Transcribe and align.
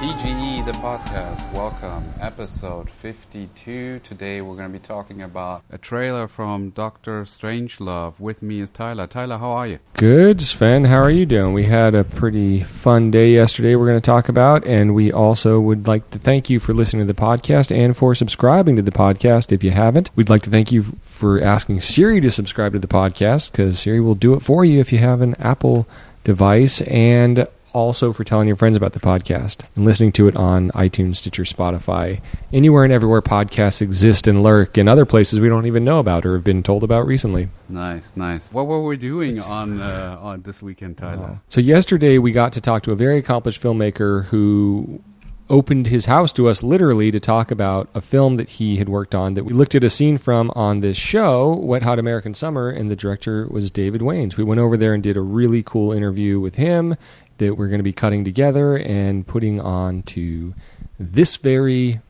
TGE, 0.00 0.64
the 0.64 0.72
podcast. 0.72 1.52
Welcome, 1.52 2.14
episode 2.22 2.88
52. 2.88 3.98
Today 3.98 4.40
we're 4.40 4.56
going 4.56 4.72
to 4.72 4.72
be 4.72 4.78
talking 4.78 5.20
about 5.20 5.62
a 5.68 5.76
trailer 5.76 6.26
from 6.26 6.70
Doctor 6.70 7.24
Strangelove. 7.24 8.18
With 8.18 8.40
me 8.40 8.60
is 8.60 8.70
Tyler. 8.70 9.06
Tyler, 9.06 9.36
how 9.36 9.50
are 9.50 9.66
you? 9.66 9.78
Good, 9.92 10.40
Sven. 10.40 10.86
How 10.86 11.02
are 11.02 11.10
you 11.10 11.26
doing? 11.26 11.52
We 11.52 11.64
had 11.64 11.94
a 11.94 12.02
pretty 12.02 12.62
fun 12.62 13.10
day 13.10 13.30
yesterday 13.34 13.76
we're 13.76 13.88
going 13.88 14.00
to 14.00 14.00
talk 14.00 14.30
about, 14.30 14.66
and 14.66 14.94
we 14.94 15.12
also 15.12 15.60
would 15.60 15.86
like 15.86 16.08
to 16.12 16.18
thank 16.18 16.48
you 16.48 16.60
for 16.60 16.72
listening 16.72 17.06
to 17.06 17.12
the 17.12 17.20
podcast 17.20 17.70
and 17.70 17.94
for 17.94 18.14
subscribing 18.14 18.76
to 18.76 18.82
the 18.82 18.90
podcast 18.90 19.52
if 19.52 19.62
you 19.62 19.72
haven't. 19.72 20.10
We'd 20.16 20.30
like 20.30 20.40
to 20.44 20.50
thank 20.50 20.72
you 20.72 20.96
for 21.02 21.42
asking 21.42 21.82
Siri 21.82 22.22
to 22.22 22.30
subscribe 22.30 22.72
to 22.72 22.78
the 22.78 22.88
podcast 22.88 23.52
because 23.52 23.80
Siri 23.80 24.00
will 24.00 24.14
do 24.14 24.32
it 24.32 24.40
for 24.40 24.64
you 24.64 24.80
if 24.80 24.94
you 24.94 24.98
have 25.00 25.20
an 25.20 25.34
Apple 25.34 25.86
device. 26.24 26.80
And 26.82 27.46
also 27.72 28.12
for 28.12 28.24
telling 28.24 28.46
your 28.48 28.56
friends 28.56 28.76
about 28.76 28.92
the 28.92 29.00
podcast 29.00 29.62
and 29.76 29.84
listening 29.84 30.12
to 30.12 30.28
it 30.28 30.36
on 30.36 30.70
iTunes, 30.72 31.16
Stitcher, 31.16 31.44
Spotify, 31.44 32.20
anywhere 32.52 32.84
and 32.84 32.92
everywhere 32.92 33.22
podcasts 33.22 33.80
exist 33.82 34.26
and 34.26 34.42
lurk, 34.42 34.76
and 34.76 34.88
other 34.88 35.04
places 35.06 35.40
we 35.40 35.48
don't 35.48 35.66
even 35.66 35.84
know 35.84 35.98
about 35.98 36.24
or 36.26 36.34
have 36.34 36.44
been 36.44 36.62
told 36.62 36.82
about 36.82 37.06
recently. 37.06 37.48
Nice, 37.68 38.12
nice. 38.16 38.52
What 38.52 38.66
were 38.66 38.84
we 38.84 38.96
doing 38.96 39.40
on 39.40 39.80
uh, 39.80 40.18
on 40.20 40.42
this 40.42 40.62
weekend, 40.62 40.98
Tyler? 40.98 41.24
Uh, 41.24 41.36
so 41.48 41.60
yesterday 41.60 42.18
we 42.18 42.32
got 42.32 42.52
to 42.54 42.60
talk 42.60 42.82
to 42.84 42.92
a 42.92 42.96
very 42.96 43.18
accomplished 43.18 43.62
filmmaker 43.62 44.26
who 44.26 45.02
opened 45.50 45.88
his 45.88 46.06
house 46.06 46.32
to 46.32 46.48
us 46.48 46.62
literally 46.62 47.10
to 47.10 47.20
talk 47.20 47.50
about 47.50 47.88
a 47.94 48.00
film 48.00 48.36
that 48.36 48.48
he 48.48 48.76
had 48.76 48.88
worked 48.88 49.14
on 49.14 49.34
that 49.34 49.44
we 49.44 49.52
looked 49.52 49.74
at 49.74 49.84
a 49.84 49.90
scene 49.90 50.16
from 50.16 50.50
on 50.54 50.80
this 50.80 50.96
show, 50.96 51.52
Wet 51.54 51.82
Hot 51.82 51.98
American 51.98 52.32
Summer, 52.32 52.70
and 52.70 52.90
the 52.90 52.96
director 52.96 53.46
was 53.50 53.70
David 53.70 54.00
Wains. 54.00 54.36
We 54.36 54.44
went 54.44 54.60
over 54.60 54.76
there 54.76 54.94
and 54.94 55.02
did 55.02 55.16
a 55.16 55.20
really 55.20 55.62
cool 55.62 55.92
interview 55.92 56.40
with 56.40 56.54
him 56.54 56.96
that 57.38 57.56
we're 57.56 57.68
going 57.68 57.80
to 57.80 57.84
be 57.84 57.92
cutting 57.92 58.24
together 58.24 58.76
and 58.76 59.26
putting 59.26 59.60
on 59.60 60.02
to 60.02 60.54
this 60.98 61.36
very 61.36 62.00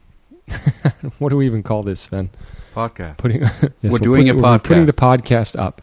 what 1.18 1.30
do 1.30 1.36
we 1.36 1.46
even 1.46 1.62
call 1.62 1.82
this, 1.82 2.00
Sven? 2.00 2.30
Podcast. 2.74 3.16
Putting 3.18 3.40
yes, 3.42 3.60
we're, 3.82 3.90
we're 3.90 3.98
doing 3.98 4.26
put, 4.26 4.36
a 4.36 4.38
podcast. 4.38 4.52
We're 4.52 4.58
putting 4.58 4.86
the 4.86 4.92
podcast 4.92 5.58
up. 5.58 5.82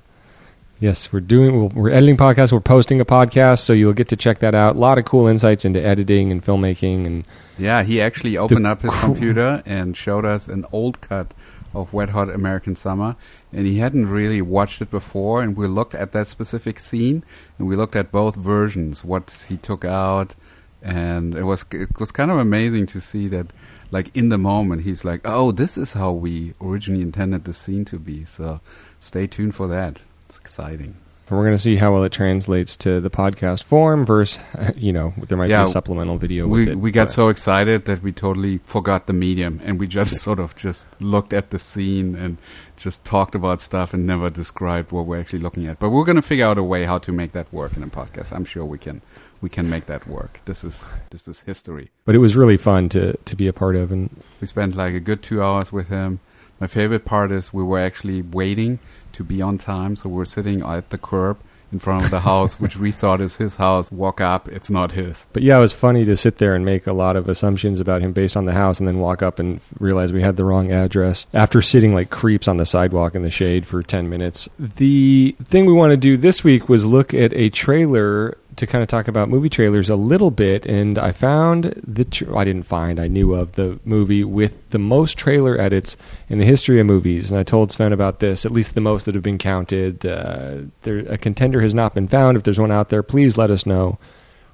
Yes, 0.79 1.11
we're 1.11 1.21
doing. 1.21 1.69
We're 1.69 1.89
editing 1.89 2.17
podcasts. 2.17 2.51
We're 2.51 2.59
posting 2.59 3.01
a 3.01 3.05
podcast, 3.05 3.59
so 3.59 3.73
you'll 3.73 3.93
get 3.93 4.09
to 4.09 4.15
check 4.15 4.39
that 4.39 4.53
out. 4.53 4.75
A 4.75 4.79
lot 4.79 4.99
of 4.99 5.05
cool 5.05 5.25
insights 5.25 5.65
into 5.65 5.83
editing 5.83 6.31
and 6.31 6.45
filmmaking, 6.45 7.07
and 7.07 7.25
yeah, 7.57 7.81
he 7.81 7.99
actually 7.99 8.37
opened 8.37 8.67
up 8.67 8.83
his 8.83 8.93
cool. 8.93 9.09
computer 9.09 9.63
and 9.65 9.97
showed 9.97 10.23
us 10.23 10.47
an 10.47 10.65
old 10.71 11.01
cut 11.01 11.33
of 11.73 11.93
Wet 11.93 12.09
Hot 12.09 12.29
American 12.29 12.75
Summer, 12.75 13.15
and 13.51 13.65
he 13.65 13.79
hadn't 13.79 14.07
really 14.07 14.39
watched 14.39 14.79
it 14.79 14.91
before. 14.91 15.41
And 15.41 15.57
we 15.57 15.65
looked 15.65 15.95
at 15.95 16.11
that 16.11 16.27
specific 16.27 16.77
scene, 16.77 17.23
and 17.57 17.67
we 17.67 17.75
looked 17.75 17.95
at 17.95 18.11
both 18.11 18.35
versions, 18.35 19.03
what 19.03 19.45
he 19.49 19.57
took 19.57 19.83
out, 19.83 20.35
and 20.83 21.33
it 21.33 21.43
was 21.43 21.65
it 21.71 21.99
was 21.99 22.11
kind 22.11 22.29
of 22.29 22.37
amazing 22.37 22.85
to 22.87 23.01
see 23.01 23.27
that, 23.29 23.47
like 23.89 24.15
in 24.15 24.29
the 24.29 24.37
moment, 24.37 24.83
he's 24.83 25.03
like, 25.03 25.21
"Oh, 25.25 25.51
this 25.51 25.75
is 25.75 25.93
how 25.93 26.11
we 26.11 26.53
originally 26.61 27.01
intended 27.01 27.45
the 27.45 27.53
scene 27.53 27.83
to 27.85 27.97
be." 27.97 28.25
So, 28.25 28.61
stay 28.99 29.25
tuned 29.25 29.55
for 29.55 29.67
that. 29.69 30.01
It's 30.27 30.37
exciting. 30.37 30.97
And 31.29 31.37
we're 31.37 31.45
going 31.45 31.55
to 31.55 31.61
see 31.61 31.77
how 31.77 31.93
well 31.93 32.03
it 32.03 32.11
translates 32.11 32.75
to 32.77 32.99
the 32.99 33.09
podcast 33.09 33.63
form 33.63 34.05
versus, 34.05 34.43
you 34.75 34.91
know, 34.91 35.13
there 35.29 35.37
might 35.37 35.49
yeah, 35.49 35.63
be 35.63 35.69
a 35.69 35.71
supplemental 35.71 36.17
video 36.17 36.47
we, 36.47 36.69
it, 36.69 36.75
We 36.75 36.91
got 36.91 37.09
so 37.09 37.29
excited 37.29 37.85
that 37.85 38.03
we 38.03 38.11
totally 38.11 38.59
forgot 38.65 39.07
the 39.07 39.13
medium 39.13 39.61
and 39.63 39.79
we 39.79 39.87
just 39.87 40.17
sort 40.21 40.39
of 40.39 40.53
just 40.57 40.85
looked 41.01 41.31
at 41.31 41.51
the 41.51 41.59
scene 41.59 42.15
and 42.15 42.37
just 42.75 43.05
talked 43.05 43.35
about 43.35 43.61
stuff 43.61 43.93
and 43.93 44.05
never 44.05 44.29
described 44.29 44.91
what 44.91 45.05
we're 45.05 45.19
actually 45.19 45.39
looking 45.39 45.65
at. 45.65 45.79
But 45.79 45.91
we're 45.91 46.03
going 46.03 46.17
to 46.17 46.21
figure 46.21 46.45
out 46.45 46.57
a 46.57 46.63
way 46.63 46.83
how 46.83 46.97
to 46.97 47.13
make 47.13 47.31
that 47.31 47.51
work 47.53 47.77
in 47.77 47.83
a 47.83 47.87
podcast. 47.87 48.33
I'm 48.33 48.45
sure 48.45 48.65
we 48.65 48.77
can 48.77 49.01
we 49.39 49.49
can 49.49 49.69
make 49.69 49.85
that 49.85 50.07
work. 50.07 50.41
This 50.43 50.65
is 50.65 50.89
this 51.09 51.25
is 51.29 51.39
history. 51.41 51.89
But 52.03 52.15
it 52.15 52.19
was 52.19 52.35
really 52.35 52.57
fun 52.57 52.89
to 52.89 53.15
to 53.15 53.35
be 53.35 53.47
a 53.47 53.53
part 53.53 53.77
of 53.77 53.93
and 53.93 54.09
we 54.41 54.47
spent 54.47 54.75
like 54.75 54.93
a 54.93 54.99
good 54.99 55.23
2 55.23 55.41
hours 55.41 55.71
with 55.71 55.87
him. 55.87 56.19
My 56.59 56.67
favorite 56.67 57.05
part 57.05 57.31
is 57.31 57.53
we 57.53 57.63
were 57.63 57.79
actually 57.79 58.23
waiting 58.23 58.79
to 59.17 59.23
be 59.23 59.41
on 59.41 59.57
time. 59.57 59.95
So 59.95 60.09
we're 60.09 60.25
sitting 60.25 60.63
at 60.63 60.91
the 60.91 60.97
curb 60.97 61.37
in 61.71 61.79
front 61.79 62.05
of 62.05 62.11
the 62.11 62.21
house, 62.21 62.59
which 62.59 62.77
we 62.77 62.91
thought 62.91 63.19
is 63.19 63.37
his 63.37 63.57
house. 63.57 63.91
Walk 63.91 64.21
up, 64.21 64.47
it's 64.47 64.69
not 64.69 64.91
his. 64.91 65.27
But 65.33 65.43
yeah, 65.43 65.57
it 65.57 65.61
was 65.61 65.73
funny 65.73 66.05
to 66.05 66.15
sit 66.15 66.37
there 66.37 66.55
and 66.55 66.63
make 66.63 66.87
a 66.87 66.93
lot 66.93 67.15
of 67.15 67.27
assumptions 67.27 67.79
about 67.79 68.01
him 68.01 68.13
based 68.13 68.37
on 68.37 68.45
the 68.45 68.53
house, 68.53 68.79
and 68.79 68.87
then 68.87 68.99
walk 68.99 69.21
up 69.21 69.39
and 69.39 69.59
realize 69.79 70.13
we 70.13 70.21
had 70.21 70.37
the 70.37 70.45
wrong 70.45 70.71
address 70.71 71.25
after 71.33 71.61
sitting 71.61 71.93
like 71.93 72.09
creeps 72.09 72.47
on 72.47 72.57
the 72.57 72.65
sidewalk 72.65 73.15
in 73.15 73.23
the 73.23 73.29
shade 73.29 73.65
for 73.65 73.83
10 73.83 74.09
minutes. 74.09 74.47
The 74.57 75.35
thing 75.43 75.65
we 75.65 75.73
want 75.73 75.91
to 75.91 75.97
do 75.97 76.15
this 76.15 76.43
week 76.43 76.69
was 76.69 76.85
look 76.85 77.13
at 77.13 77.33
a 77.33 77.49
trailer 77.49 78.37
to 78.57 78.67
kind 78.67 78.81
of 78.81 78.87
talk 78.87 79.07
about 79.07 79.29
movie 79.29 79.49
trailers 79.49 79.89
a 79.89 79.95
little 79.95 80.31
bit, 80.31 80.65
and 80.65 80.97
I 80.97 81.11
found 81.11 81.79
the 81.85 82.03
tra- 82.05 82.37
I 82.37 82.43
didn't 82.43 82.63
find 82.63 82.99
I 82.99 83.07
knew 83.07 83.33
of 83.33 83.53
the 83.53 83.79
movie 83.85 84.23
with 84.23 84.69
the 84.71 84.79
most 84.79 85.17
trailer 85.17 85.59
edits 85.59 85.95
in 86.27 86.39
the 86.39 86.45
history 86.45 86.79
of 86.79 86.87
movies, 86.87 87.31
and 87.31 87.39
I 87.39 87.43
told 87.43 87.71
Sven 87.71 87.93
about 87.93 88.19
this. 88.19 88.45
At 88.45 88.51
least 88.51 88.73
the 88.73 88.81
most 88.81 89.05
that 89.05 89.15
have 89.15 89.23
been 89.23 89.37
counted. 89.37 90.05
Uh, 90.05 90.61
there, 90.81 90.99
a 90.99 91.17
contender 91.17 91.61
has 91.61 91.73
not 91.73 91.93
been 91.93 92.07
found. 92.07 92.35
If 92.35 92.43
there's 92.43 92.59
one 92.59 92.71
out 92.71 92.89
there, 92.89 93.03
please 93.03 93.37
let 93.37 93.51
us 93.51 93.65
know. 93.65 93.99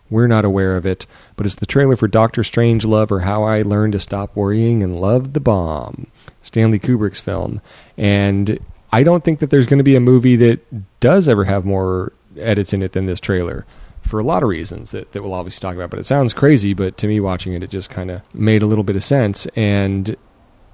We're 0.10 0.28
not 0.28 0.46
aware 0.46 0.76
of 0.76 0.86
it, 0.86 1.08
but 1.38 1.46
it's 1.46 1.56
the 1.56 1.66
trailer 1.66 1.96
for 1.96 2.08
Doctor 2.08 2.42
Strangelove 2.42 3.10
or 3.10 3.22
How 3.22 3.44
I 3.44 3.62
Learned 3.62 3.94
to 3.94 4.00
Stop 4.00 4.36
Worrying 4.36 4.84
and 4.84 5.00
Love 5.00 5.34
the 5.34 5.40
Bomb, 5.40 6.08
Stanley 6.44 6.78
Kubrick's 6.78 7.22
film, 7.22 7.62
and 7.98 8.60
I 8.92 9.02
don't 9.02 9.24
think 9.24 9.40
that 9.40 9.50
there's 9.50 9.66
going 9.66 9.80
to 9.80 9.84
be 9.84 9.96
a 9.96 10.02
movie 10.02 10.36
that 10.36 11.00
does 11.00 11.28
ever 11.28 11.46
have 11.46 11.66
more 11.66 12.12
edits 12.38 12.74
in 12.74 12.84
it 12.84 12.92
than 12.92 13.08
this 13.08 13.20
trailer 13.20 13.66
for 14.04 14.20
a 14.20 14.24
lot 14.24 14.44
of 14.44 14.50
reasons 14.50 14.92
that, 14.92 15.12
that 15.14 15.24
we'll 15.24 15.34
obviously 15.34 15.62
talk 15.62 15.76
about. 15.76 15.90
But 15.90 16.00
it 16.00 16.06
sounds 16.06 16.34
crazy, 16.34 16.74
but 16.74 16.98
to 17.00 17.08
me, 17.08 17.20
watching 17.20 17.54
it, 17.54 17.64
it 17.64 17.70
just 17.70 17.90
kind 17.90 18.12
of 18.12 18.22
made 18.36 18.62
a 18.62 18.68
little 18.68 18.84
bit 18.84 18.96
of 18.96 19.04
sense. 19.04 19.48
And 19.56 20.16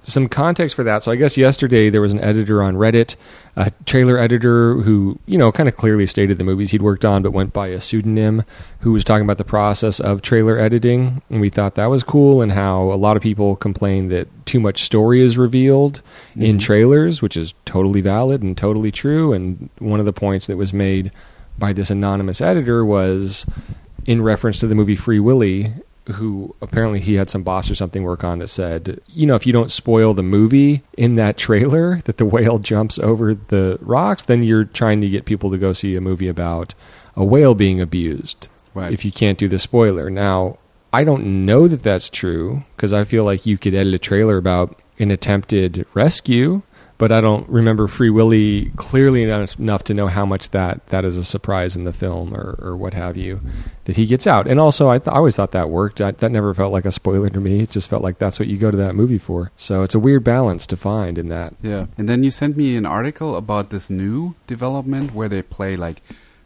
some 0.01 0.29
context 0.29 0.75
for 0.75 0.83
that. 0.83 1.03
So 1.03 1.11
I 1.11 1.15
guess 1.15 1.37
yesterday 1.37 1.89
there 1.89 2.01
was 2.01 2.13
an 2.13 2.21
editor 2.21 2.63
on 2.63 2.75
Reddit, 2.75 3.15
a 3.55 3.71
trailer 3.85 4.17
editor 4.17 4.75
who, 4.75 5.19
you 5.25 5.37
know, 5.37 5.51
kind 5.51 5.67
of 5.67 5.75
clearly 5.75 6.05
stated 6.05 6.37
the 6.37 6.43
movies 6.43 6.71
he'd 6.71 6.81
worked 6.81 7.03
on, 7.03 7.21
but 7.21 7.31
went 7.31 7.51
by 7.51 7.67
a 7.67 7.81
pseudonym, 7.81 8.43
who 8.79 8.93
was 8.93 9.03
talking 9.03 9.23
about 9.23 9.37
the 9.37 9.43
process 9.43 9.99
of 9.99 10.21
trailer 10.21 10.57
editing. 10.57 11.21
And 11.29 11.41
we 11.41 11.49
thought 11.49 11.75
that 11.75 11.87
was 11.87 12.03
cool 12.03 12.41
and 12.41 12.51
how 12.51 12.83
a 12.91 12.95
lot 12.95 13.17
of 13.17 13.23
people 13.23 13.55
complain 13.55 14.07
that 14.09 14.27
too 14.45 14.59
much 14.59 14.83
story 14.83 15.21
is 15.21 15.37
revealed 15.37 16.01
mm-hmm. 16.31 16.43
in 16.43 16.59
trailers, 16.59 17.21
which 17.21 17.35
is 17.35 17.53
totally 17.65 18.01
valid 18.01 18.41
and 18.41 18.57
totally 18.57 18.91
true. 18.91 19.33
And 19.33 19.69
one 19.79 19.99
of 19.99 20.05
the 20.05 20.13
points 20.13 20.47
that 20.47 20.57
was 20.57 20.73
made 20.73 21.11
by 21.59 21.73
this 21.73 21.91
anonymous 21.91 22.41
editor 22.41 22.85
was 22.85 23.45
in 24.05 24.21
reference 24.21 24.59
to 24.59 24.67
the 24.67 24.75
movie 24.75 24.95
Free 24.95 25.19
Willy, 25.19 25.73
who 26.13 26.55
apparently 26.61 26.99
he 26.99 27.15
had 27.15 27.29
some 27.29 27.43
boss 27.43 27.69
or 27.69 27.75
something 27.75 28.03
work 28.03 28.23
on 28.23 28.39
that 28.39 28.47
said, 28.47 28.99
you 29.07 29.27
know, 29.27 29.35
if 29.35 29.45
you 29.45 29.53
don't 29.53 29.71
spoil 29.71 30.13
the 30.13 30.23
movie 30.23 30.81
in 30.97 31.15
that 31.15 31.37
trailer 31.37 32.01
that 32.05 32.17
the 32.17 32.25
whale 32.25 32.59
jumps 32.59 32.97
over 32.99 33.33
the 33.35 33.77
rocks, 33.81 34.23
then 34.23 34.43
you're 34.43 34.65
trying 34.65 35.01
to 35.01 35.09
get 35.09 35.25
people 35.25 35.51
to 35.51 35.57
go 35.57 35.73
see 35.73 35.95
a 35.95 36.01
movie 36.01 36.27
about 36.27 36.73
a 37.15 37.23
whale 37.23 37.53
being 37.53 37.81
abused. 37.81 38.49
Right. 38.73 38.93
If 38.93 39.03
you 39.03 39.11
can't 39.11 39.37
do 39.37 39.47
the 39.47 39.59
spoiler. 39.59 40.09
Now, 40.09 40.57
I 40.93 41.03
don't 41.03 41.45
know 41.45 41.67
that 41.67 41.83
that's 41.83 42.09
true 42.09 42.63
because 42.75 42.93
I 42.93 43.03
feel 43.03 43.23
like 43.23 43.45
you 43.45 43.57
could 43.57 43.73
edit 43.73 43.93
a 43.93 43.99
trailer 43.99 44.37
about 44.37 44.79
an 44.97 45.11
attempted 45.11 45.85
rescue 45.93 46.61
but 46.99 47.13
I 47.13 47.21
don't 47.21 47.47
remember 47.47 47.87
Free 47.87 48.09
Willy 48.09 48.71
clearly 48.75 49.23
enough 49.23 49.83
to 49.85 49.93
know 49.93 50.07
how 50.07 50.25
much 50.25 50.49
that, 50.49 50.85
that 50.87 51.05
is 51.05 51.15
a 51.15 51.23
surprise 51.23 51.77
in 51.77 51.85
the 51.85 51.93
film 51.93 52.35
or, 52.35 52.59
or 52.61 52.75
what 52.75 52.93
have 52.93 53.15
you 53.15 53.39
that 53.85 53.95
he 53.95 54.05
gets 54.05 54.27
out. 54.27 54.47
And 54.47 54.59
also, 54.59 54.89
I, 54.89 54.99
th- 54.99 55.07
I 55.07 55.15
always 55.15 55.37
thought 55.37 55.53
that 55.53 55.69
worked. 55.69 56.01
I, 56.01 56.11
that 56.11 56.29
never 56.29 56.53
felt 56.53 56.73
like 56.73 56.83
a 56.83 56.91
spoiler 56.91 57.29
to 57.29 57.39
me. 57.39 57.61
It 57.61 57.69
just 57.69 57.89
felt 57.89 58.03
like 58.03 58.19
that's 58.19 58.37
what 58.37 58.49
you 58.49 58.57
go 58.57 58.69
to 58.69 58.75
that 58.75 58.95
movie 58.95 59.17
for. 59.17 59.49
So 59.55 59.81
it's 59.81 59.95
a 59.95 59.99
weird 59.99 60.25
balance 60.25 60.67
to 60.67 60.75
find 60.75 61.17
in 61.17 61.29
that. 61.29 61.55
Yeah. 61.61 61.85
And 61.97 62.09
then 62.09 62.21
you 62.21 62.31
sent 62.31 62.57
me 62.57 62.75
an 62.75 62.85
article 62.85 63.37
about 63.37 63.69
this 63.69 63.89
new 63.89 64.35
development 64.45 65.13
where 65.13 65.29
they 65.29 65.41
play 65.41 65.77
like 65.77 66.01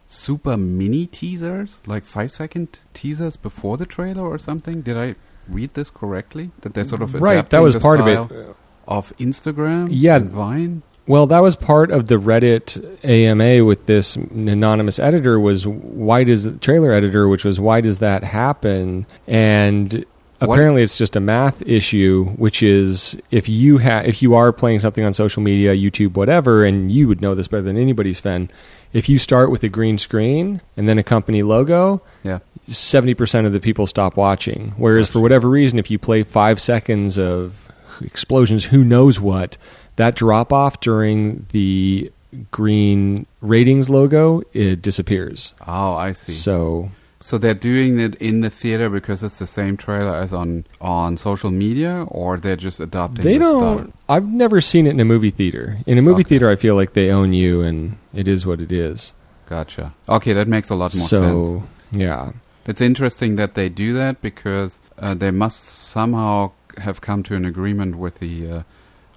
super 0.06 0.56
mini 0.56 1.08
teasers, 1.08 1.80
like 1.84 2.04
five 2.04 2.30
second 2.30 2.78
teasers 2.92 3.36
before 3.36 3.76
the 3.76 3.86
trailer 3.86 4.22
or 4.22 4.38
something. 4.38 4.82
Did 4.82 4.96
I 4.98 5.16
read 5.48 5.74
this 5.74 5.90
correctly? 5.90 6.52
That 6.60 6.74
they're 6.74 6.84
sort 6.84 7.02
of 7.02 7.12
right. 7.14 7.50
That 7.50 7.58
was 7.58 7.74
part 7.74 7.98
of 7.98 8.06
it 8.06 8.56
of 8.86 9.12
Instagram 9.18 9.88
yeah. 9.90 10.16
and 10.16 10.30
Vine? 10.30 10.82
Well, 11.06 11.26
that 11.26 11.40
was 11.40 11.54
part 11.54 11.90
of 11.90 12.06
the 12.06 12.14
Reddit 12.14 13.04
AMA 13.04 13.64
with 13.64 13.84
this 13.86 14.16
anonymous 14.16 14.98
editor 14.98 15.38
was 15.38 15.66
why 15.66 16.24
does 16.24 16.48
trailer 16.60 16.92
editor, 16.92 17.28
which 17.28 17.44
was 17.44 17.60
why 17.60 17.82
does 17.82 17.98
that 17.98 18.24
happen? 18.24 19.06
And 19.28 20.06
apparently 20.40 20.82
it's 20.82 20.96
just 20.96 21.14
a 21.14 21.20
math 21.20 21.60
issue, 21.62 22.26
which 22.36 22.62
is 22.62 23.20
if 23.30 23.50
you 23.50 23.78
have 23.78 24.06
if 24.06 24.22
you 24.22 24.34
are 24.34 24.50
playing 24.52 24.80
something 24.80 25.04
on 25.04 25.12
social 25.12 25.42
media, 25.42 25.74
YouTube, 25.74 26.14
whatever, 26.14 26.64
and 26.64 26.90
you 26.90 27.06
would 27.06 27.20
know 27.20 27.34
this 27.34 27.48
better 27.48 27.62
than 27.62 27.76
anybody's 27.76 28.20
fan. 28.20 28.50
If 28.94 29.08
you 29.08 29.18
start 29.18 29.50
with 29.50 29.62
a 29.64 29.68
green 29.68 29.98
screen 29.98 30.62
and 30.76 30.88
then 30.88 30.98
a 30.98 31.02
company 31.02 31.42
logo, 31.42 32.00
yeah. 32.22 32.38
70% 32.68 33.44
of 33.44 33.52
the 33.52 33.60
people 33.60 33.86
stop 33.86 34.16
watching. 34.16 34.72
Whereas 34.76 35.10
for 35.10 35.20
whatever 35.20 35.50
reason, 35.50 35.78
if 35.78 35.90
you 35.90 35.98
play 35.98 36.22
five 36.22 36.60
seconds 36.60 37.18
of 37.18 37.63
explosions, 38.02 38.66
who 38.66 38.84
knows 38.84 39.20
what. 39.20 39.56
That 39.96 40.14
drop 40.16 40.52
off 40.52 40.80
during 40.80 41.46
the 41.52 42.10
green 42.50 43.26
ratings 43.40 43.88
logo 43.88 44.42
it 44.52 44.82
disappears. 44.82 45.54
Oh, 45.66 45.94
I 45.94 46.12
see. 46.12 46.32
So 46.32 46.90
So 47.20 47.38
they're 47.38 47.54
doing 47.54 48.00
it 48.00 48.16
in 48.16 48.40
the 48.40 48.50
theater 48.50 48.90
because 48.90 49.22
it's 49.22 49.38
the 49.38 49.46
same 49.46 49.76
trailer 49.76 50.14
as 50.14 50.32
on 50.32 50.64
on 50.80 51.16
social 51.16 51.50
media, 51.50 52.04
or 52.08 52.36
they're 52.38 52.56
just 52.56 52.80
adopting. 52.80 53.24
They 53.24 53.34
the 53.38 53.44
don't. 53.44 53.78
style? 53.86 53.92
I've 54.08 54.26
never 54.28 54.60
seen 54.60 54.86
it 54.86 54.90
in 54.90 55.00
a 55.00 55.04
movie 55.04 55.30
theater. 55.30 55.78
In 55.86 55.96
a 55.96 56.02
movie 56.02 56.20
Okay. 56.20 56.30
theater, 56.30 56.50
I 56.50 56.56
feel 56.56 56.74
like 56.74 56.92
they 56.94 57.10
own 57.10 57.32
you, 57.32 57.60
and 57.62 57.96
it 58.12 58.26
is 58.28 58.44
what 58.44 58.60
it 58.60 58.72
is. 58.72 59.12
Gotcha. 59.48 59.94
Okay, 60.08 60.32
that 60.32 60.48
makes 60.48 60.70
a 60.70 60.74
lot 60.74 60.94
more 60.94 61.06
so 61.06 61.20
sense. 61.20 61.64
yeah, 61.92 62.32
It's 62.66 62.80
interesting 62.80 63.36
that 63.36 63.54
they 63.54 63.68
do 63.68 63.92
that 63.94 64.20
because 64.20 64.80
uh, 64.98 65.14
they 65.14 65.30
must 65.30 65.60
somehow 65.62 66.50
have 66.78 67.00
come 67.00 67.22
to 67.24 67.34
an 67.34 67.44
agreement 67.44 67.96
with 67.96 68.18
the 68.18 68.50
uh, 68.50 68.62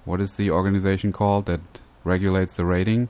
what 0.04 0.20
is 0.20 0.34
the 0.34 0.50
organization 0.50 1.12
called 1.12 1.46
that 1.46 1.60
regulates 2.04 2.54
the 2.54 2.64
rating? 2.64 3.08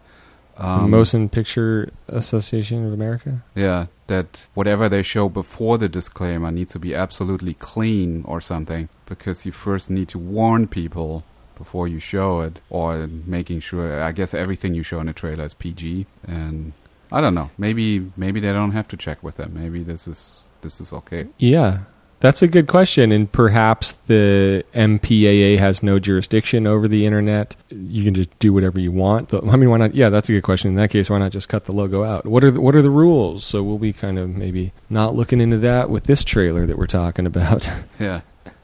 Um, 0.56 0.90
Motion 0.90 1.28
Picture 1.28 1.92
Association 2.08 2.84
of 2.84 2.92
America. 2.92 3.44
Yeah, 3.54 3.86
that 4.08 4.48
whatever 4.54 4.88
they 4.88 5.02
show 5.02 5.28
before 5.28 5.78
the 5.78 5.88
disclaimer 5.88 6.50
needs 6.50 6.72
to 6.72 6.80
be 6.80 6.94
absolutely 6.94 7.54
clean 7.54 8.24
or 8.26 8.40
something 8.40 8.88
because 9.06 9.46
you 9.46 9.52
first 9.52 9.88
need 9.88 10.08
to 10.08 10.18
warn 10.18 10.66
people 10.66 11.22
before 11.54 11.86
you 11.86 12.00
show 12.00 12.40
it 12.40 12.60
or 12.70 13.06
making 13.06 13.60
sure 13.60 14.02
I 14.02 14.12
guess 14.12 14.34
everything 14.34 14.74
you 14.74 14.82
show 14.82 15.00
in 15.00 15.08
a 15.08 15.12
trailer 15.12 15.44
is 15.44 15.54
PG 15.54 16.06
and 16.26 16.72
I 17.12 17.20
don't 17.20 17.34
know. 17.34 17.50
Maybe 17.56 18.10
maybe 18.16 18.40
they 18.40 18.52
don't 18.52 18.72
have 18.72 18.88
to 18.88 18.96
check 18.96 19.22
with 19.22 19.36
them. 19.36 19.54
Maybe 19.54 19.82
this 19.82 20.08
is 20.08 20.42
this 20.62 20.80
is 20.80 20.92
okay. 20.92 21.28
Yeah, 21.38 21.84
that's 22.20 22.42
a 22.42 22.48
good 22.48 22.66
question, 22.66 23.12
and 23.12 23.30
perhaps 23.30 23.92
the 23.92 24.64
MPAA 24.74 25.58
has 25.58 25.82
no 25.82 25.98
jurisdiction 25.98 26.66
over 26.66 26.88
the 26.88 27.06
internet. 27.06 27.56
You 27.70 28.04
can 28.04 28.14
just 28.14 28.36
do 28.38 28.52
whatever 28.52 28.80
you 28.80 28.90
want. 28.90 29.32
I 29.32 29.56
mean, 29.56 29.70
why 29.70 29.78
not? 29.78 29.94
Yeah, 29.94 30.08
that's 30.08 30.28
a 30.28 30.32
good 30.32 30.42
question. 30.42 30.70
In 30.70 30.76
that 30.76 30.90
case, 30.90 31.08
why 31.10 31.18
not 31.18 31.32
just 31.32 31.48
cut 31.48 31.66
the 31.66 31.72
logo 31.72 32.04
out? 32.04 32.26
What 32.26 32.42
are 32.44 32.50
the, 32.50 32.60
what 32.60 32.74
are 32.74 32.82
the 32.82 32.90
rules? 32.90 33.44
So 33.44 33.62
we'll 33.62 33.78
be 33.78 33.92
kind 33.92 34.18
of 34.18 34.30
maybe 34.30 34.72
not 34.90 35.14
looking 35.14 35.40
into 35.40 35.58
that 35.58 35.90
with 35.90 36.04
this 36.04 36.24
trailer 36.24 36.66
that 36.66 36.76
we're 36.78 36.86
talking 36.86 37.26
about. 37.26 37.70
Yeah. 37.98 38.20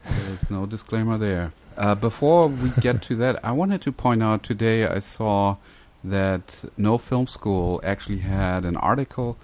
There's 0.07 0.49
no 0.49 0.65
disclaimer 0.65 1.17
there. 1.17 1.51
Uh, 1.77 1.93
before 1.95 2.47
we 2.47 2.69
get 2.79 3.01
to 3.03 3.15
that, 3.17 3.43
I 3.43 3.51
wanted 3.51 3.81
to 3.81 3.91
point 3.91 4.23
out 4.23 4.43
today 4.43 4.87
I 4.87 4.99
saw 4.99 5.57
that 6.03 6.55
No 6.77 6.97
Film 6.97 7.27
School 7.27 7.81
actually 7.83 8.19
had 8.19 8.63
an 8.63 8.77
article 8.77 9.37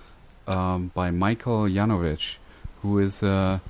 um, 0.48 0.92
by 0.94 1.12
Michael 1.12 1.64
Yanovich, 1.64 2.38
who 2.82 3.00
is 3.00 3.22
a, 3.22 3.62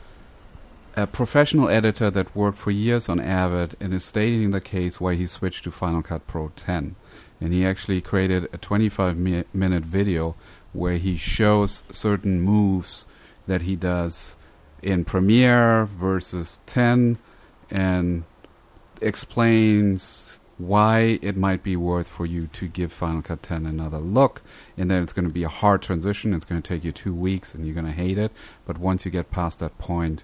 a 0.96 1.08
professional 1.08 1.70
editor 1.70 2.12
that 2.12 2.36
worked 2.36 2.58
for 2.58 2.72
years 2.72 3.08
on 3.08 3.20
Avid 3.20 3.76
and 3.80 3.94
is 3.94 4.04
stating 4.04 4.52
the 4.52 4.62
case 4.62 5.00
why 5.00 5.16
he 5.16 5.26
switched 5.26 5.64
to 5.64 5.72
Final 5.72 6.02
Cut 6.02 6.28
Pro 6.28 6.50
10. 6.56 6.96
And 7.40 7.54
he 7.54 7.66
actually 7.66 8.02
created 8.02 8.50
a 8.54 8.58
25 8.58 9.18
mi- 9.18 9.44
minute 9.54 9.84
video 9.84 10.36
where 10.74 10.98
he 10.98 11.18
shows 11.18 11.84
certain 11.92 12.42
moves 12.42 13.06
that 13.48 13.64
he 13.64 13.76
does 13.76 14.36
in 14.82 15.06
Premiere 15.06 15.86
versus 15.86 16.60
10 16.66 17.18
and 17.70 18.24
explains 19.02 20.40
why 20.58 21.20
it 21.22 21.36
might 21.36 21.64
be 21.64 21.76
worth 21.76 22.08
for 22.08 22.26
you 22.26 22.46
to 22.48 22.68
give 22.68 22.94
Final 22.94 23.22
Cut 23.22 23.42
10 23.42 23.66
another 23.66 23.98
look. 23.98 24.42
And 24.78 24.92
then 24.92 25.02
it's 25.02 25.14
going 25.14 25.28
to 25.28 25.34
be 25.34 25.44
a 25.44 25.50
hard 25.50 25.82
transition. 25.82 26.34
It's 26.34 26.46
going 26.46 26.62
to 26.62 26.68
take 26.68 26.84
you 26.84 26.92
two 26.92 27.14
weeks 27.14 27.56
and 27.56 27.66
you're 27.66 27.74
going 27.74 27.88
to 27.88 27.92
hate 27.92 28.18
it. 28.18 28.32
But 28.66 28.78
once 28.78 29.06
you 29.06 29.12
get 29.12 29.32
past 29.32 29.60
that 29.60 29.78
point, 29.80 30.24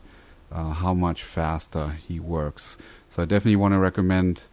uh, 0.51 0.71
how 0.71 0.93
much 0.93 1.23
faster 1.23 1.97
he 2.07 2.19
works. 2.19 2.77
So 3.09 3.23
I 3.23 3.25
definitely 3.25 3.57
want 3.57 3.73
to 3.73 3.79
recommend 3.79 4.43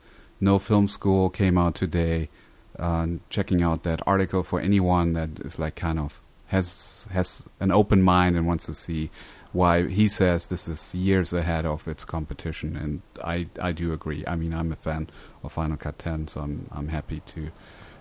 No 0.40 0.58
Film 0.58 0.88
School 0.88 1.30
came 1.30 1.58
out 1.58 1.74
today. 1.74 2.28
Uh, 2.78 3.06
checking 3.30 3.62
out 3.62 3.84
that 3.84 4.02
article 4.04 4.42
for 4.42 4.60
anyone 4.60 5.12
that 5.12 5.38
is 5.44 5.60
like 5.60 5.76
kind 5.76 5.96
of 5.96 6.20
has 6.46 7.06
has 7.12 7.46
an 7.60 7.70
open 7.70 8.02
mind 8.02 8.36
and 8.36 8.48
wants 8.48 8.66
to 8.66 8.74
see 8.74 9.10
why 9.52 9.86
he 9.86 10.08
says 10.08 10.48
this 10.48 10.66
is 10.66 10.94
years 10.94 11.32
ahead 11.32 11.64
of 11.64 11.86
its 11.86 12.04
competition, 12.04 12.76
and 12.76 13.02
I 13.24 13.46
I 13.60 13.70
do 13.70 13.92
agree. 13.92 14.24
I 14.26 14.34
mean, 14.34 14.52
I'm 14.52 14.72
a 14.72 14.76
fan 14.76 15.08
of 15.44 15.52
Final 15.52 15.76
Cut 15.76 15.98
10, 15.98 16.28
so 16.28 16.40
I'm 16.40 16.66
I'm 16.72 16.88
happy 16.88 17.20
to 17.26 17.52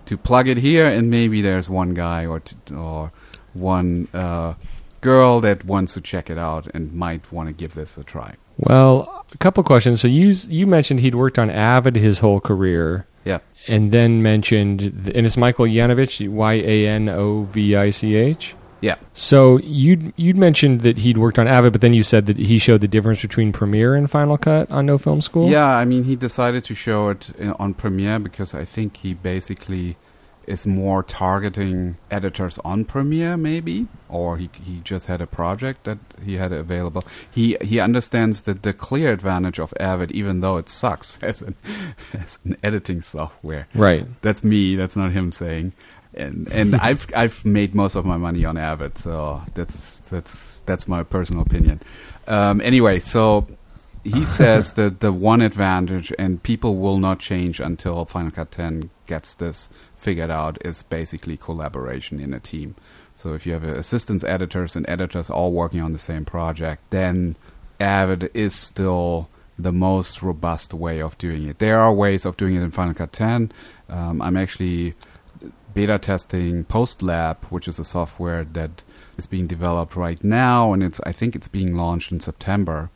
to 0.06 0.18
plug 0.18 0.48
it 0.48 0.58
here, 0.58 0.88
and 0.88 1.12
maybe 1.12 1.42
there's 1.42 1.70
one 1.70 1.94
guy 1.94 2.26
or 2.26 2.40
t- 2.40 2.74
or 2.74 3.12
one 3.54 4.08
uh, 4.14 4.56
girl 5.04 5.42
that 5.42 5.66
wants 5.66 5.94
to 5.94 6.02
check 6.02 6.30
it 6.30 6.38
out 6.38 6.68
and 6.74 6.94
might 6.94 7.32
want 7.32 7.50
to 7.50 7.54
give 7.54 7.74
this 7.76 7.98
a 7.98 8.04
try. 8.04 8.36
well, 8.58 9.26
a 9.34 9.38
couple 9.38 9.64
questions. 9.64 10.02
So 10.02 10.08
you 10.08 10.30
you 10.48 10.66
mentioned 10.68 11.00
he'd 11.02 11.16
worked 11.16 11.38
on 11.38 11.50
Avid 11.50 11.96
his 11.96 12.20
whole 12.20 12.40
career. 12.40 13.06
Yeah. 13.26 13.40
And 13.68 13.92
then 13.92 14.22
mentioned, 14.22 14.82
and 15.16 15.26
it's 15.26 15.38
Michael 15.38 15.66
Yanovich, 15.66 16.28
Y 16.28 16.54
A 16.54 16.88
N 16.88 17.08
O 17.10 17.44
V 17.44 17.76
I 17.76 17.90
C 17.90 18.16
H. 18.16 18.56
Yeah. 18.82 18.96
So 19.14 19.60
you'd 19.60 20.12
you'd 20.18 20.36
mentioned 20.36 20.82
that 20.82 20.98
he'd 20.98 21.18
worked 21.18 21.40
on 21.40 21.48
Avid, 21.48 21.72
but 21.72 21.80
then 21.80 21.94
you 21.94 22.04
said 22.04 22.26
that 22.26 22.38
he 22.38 22.60
showed 22.60 22.82
the 22.82 22.88
difference 22.88 23.22
between 23.22 23.54
Premiere 23.54 23.96
and 23.96 24.12
Final 24.12 24.38
Cut 24.38 24.70
on 24.70 24.86
No 24.86 24.98
Film 24.98 25.22
School. 25.22 25.50
Yeah, 25.50 25.66
I 25.66 25.86
mean, 25.86 26.04
he 26.04 26.18
decided 26.18 26.66
to 26.66 26.76
show 26.76 27.10
it 27.10 27.30
uh, 27.42 27.54
on 27.60 27.74
Premiere 27.76 28.20
because 28.20 28.54
I 28.54 28.66
think 28.66 28.98
he 28.98 29.14
basically 29.14 29.96
is 30.48 30.66
more 30.66 31.04
targeting 31.04 31.98
editors 32.12 32.60
on 32.60 32.86
Premiere, 32.86 33.38
maybe, 33.38 33.88
or 34.10 34.38
he 34.38 34.50
he 34.64 34.82
just 34.84 35.08
had 35.08 35.22
a 35.22 35.28
project 35.28 35.86
that 35.86 35.98
he 36.24 36.36
had 36.36 36.52
available. 36.52 37.04
He 37.32 37.58
he 37.62 37.80
understands 37.80 38.44
that 38.44 38.64
the 38.64 38.74
clear 38.74 39.12
advantage 39.12 39.60
of 39.60 39.74
Avid, 39.80 40.12
even 40.12 40.42
though 40.42 40.58
it 40.58 40.70
sucks 40.70 41.18
as 41.24 41.42
an 41.42 41.56
as 42.14 42.40
an 42.46 42.58
editing 42.64 43.02
software. 43.02 43.68
Right. 43.74 44.06
That's 44.22 44.44
me. 44.44 44.76
That's 44.76 44.98
not 44.98 45.12
him 45.12 45.32
saying. 45.32 45.74
And 46.14 46.52
and 46.52 46.76
I've 46.82 47.08
I've 47.16 47.44
made 47.46 47.74
most 47.74 47.96
of 47.96 48.06
my 48.06 48.18
money 48.18 48.46
on 48.46 48.58
Avid, 48.58 48.98
so 48.98 49.42
that's 49.54 50.02
that's 50.02 50.60
that's 50.62 50.88
my 50.88 51.04
personal 51.04 51.42
opinion. 51.42 51.82
Um, 52.28 52.62
anyway, 52.62 53.00
so 53.00 53.48
he 54.04 54.26
says 54.40 54.74
that 54.74 55.00
the 55.00 55.12
one 55.12 55.42
advantage, 55.42 56.14
and 56.20 56.42
people 56.44 56.78
will 56.78 56.98
not 56.98 57.20
change 57.20 57.60
until 57.60 58.06
Final 58.06 58.32
Cut 58.32 58.52
10 58.52 58.90
gets 59.06 59.36
this 59.36 59.70
figured 60.04 60.30
out, 60.30 60.58
is 60.66 60.82
basically 60.84 61.38
collaboration 61.38 62.20
in 62.20 62.34
a 62.34 62.40
team. 62.40 62.76
So 63.16 63.34
if 63.34 63.46
you 63.46 63.54
have 63.54 63.64
assistants, 63.64 64.24
editors, 64.24 64.76
and 64.76 64.88
editors 64.90 65.30
all 65.30 65.52
working 65.52 65.82
on 65.82 65.94
the 65.94 66.00
same 66.00 66.26
project, 66.26 66.84
then 66.90 67.36
Avid 67.80 68.30
is 68.34 68.54
still 68.54 69.30
the 69.58 69.72
most 69.72 70.22
robust 70.22 70.74
way 70.74 71.02
of 71.02 71.18
doing 71.18 71.48
it. 71.48 71.60
There 71.60 71.80
are 71.80 71.94
ways 71.94 72.26
of 72.26 72.38
doing 72.38 72.56
it 72.56 72.62
in 72.62 72.72
Final 72.72 72.94
Cut 72.94 73.14
10. 73.14 73.52
Um, 73.90 74.22
I'm 74.22 74.36
actually 74.36 74.96
beta 75.74 75.98
testing 76.00 76.66
PostLab, 76.66 77.38
which 77.46 77.68
is 77.68 77.80
a 77.80 77.86
software 77.86 78.44
that 78.44 78.84
is 79.18 79.26
being 79.26 79.48
developed 79.48 79.96
right 79.96 80.24
now, 80.24 80.74
and 80.74 80.84
it's 80.84 81.00
I 81.06 81.12
think 81.12 81.36
it's 81.36 81.48
being 81.48 81.76
launched 81.76 82.12
in 82.12 82.20
September. 82.20 82.90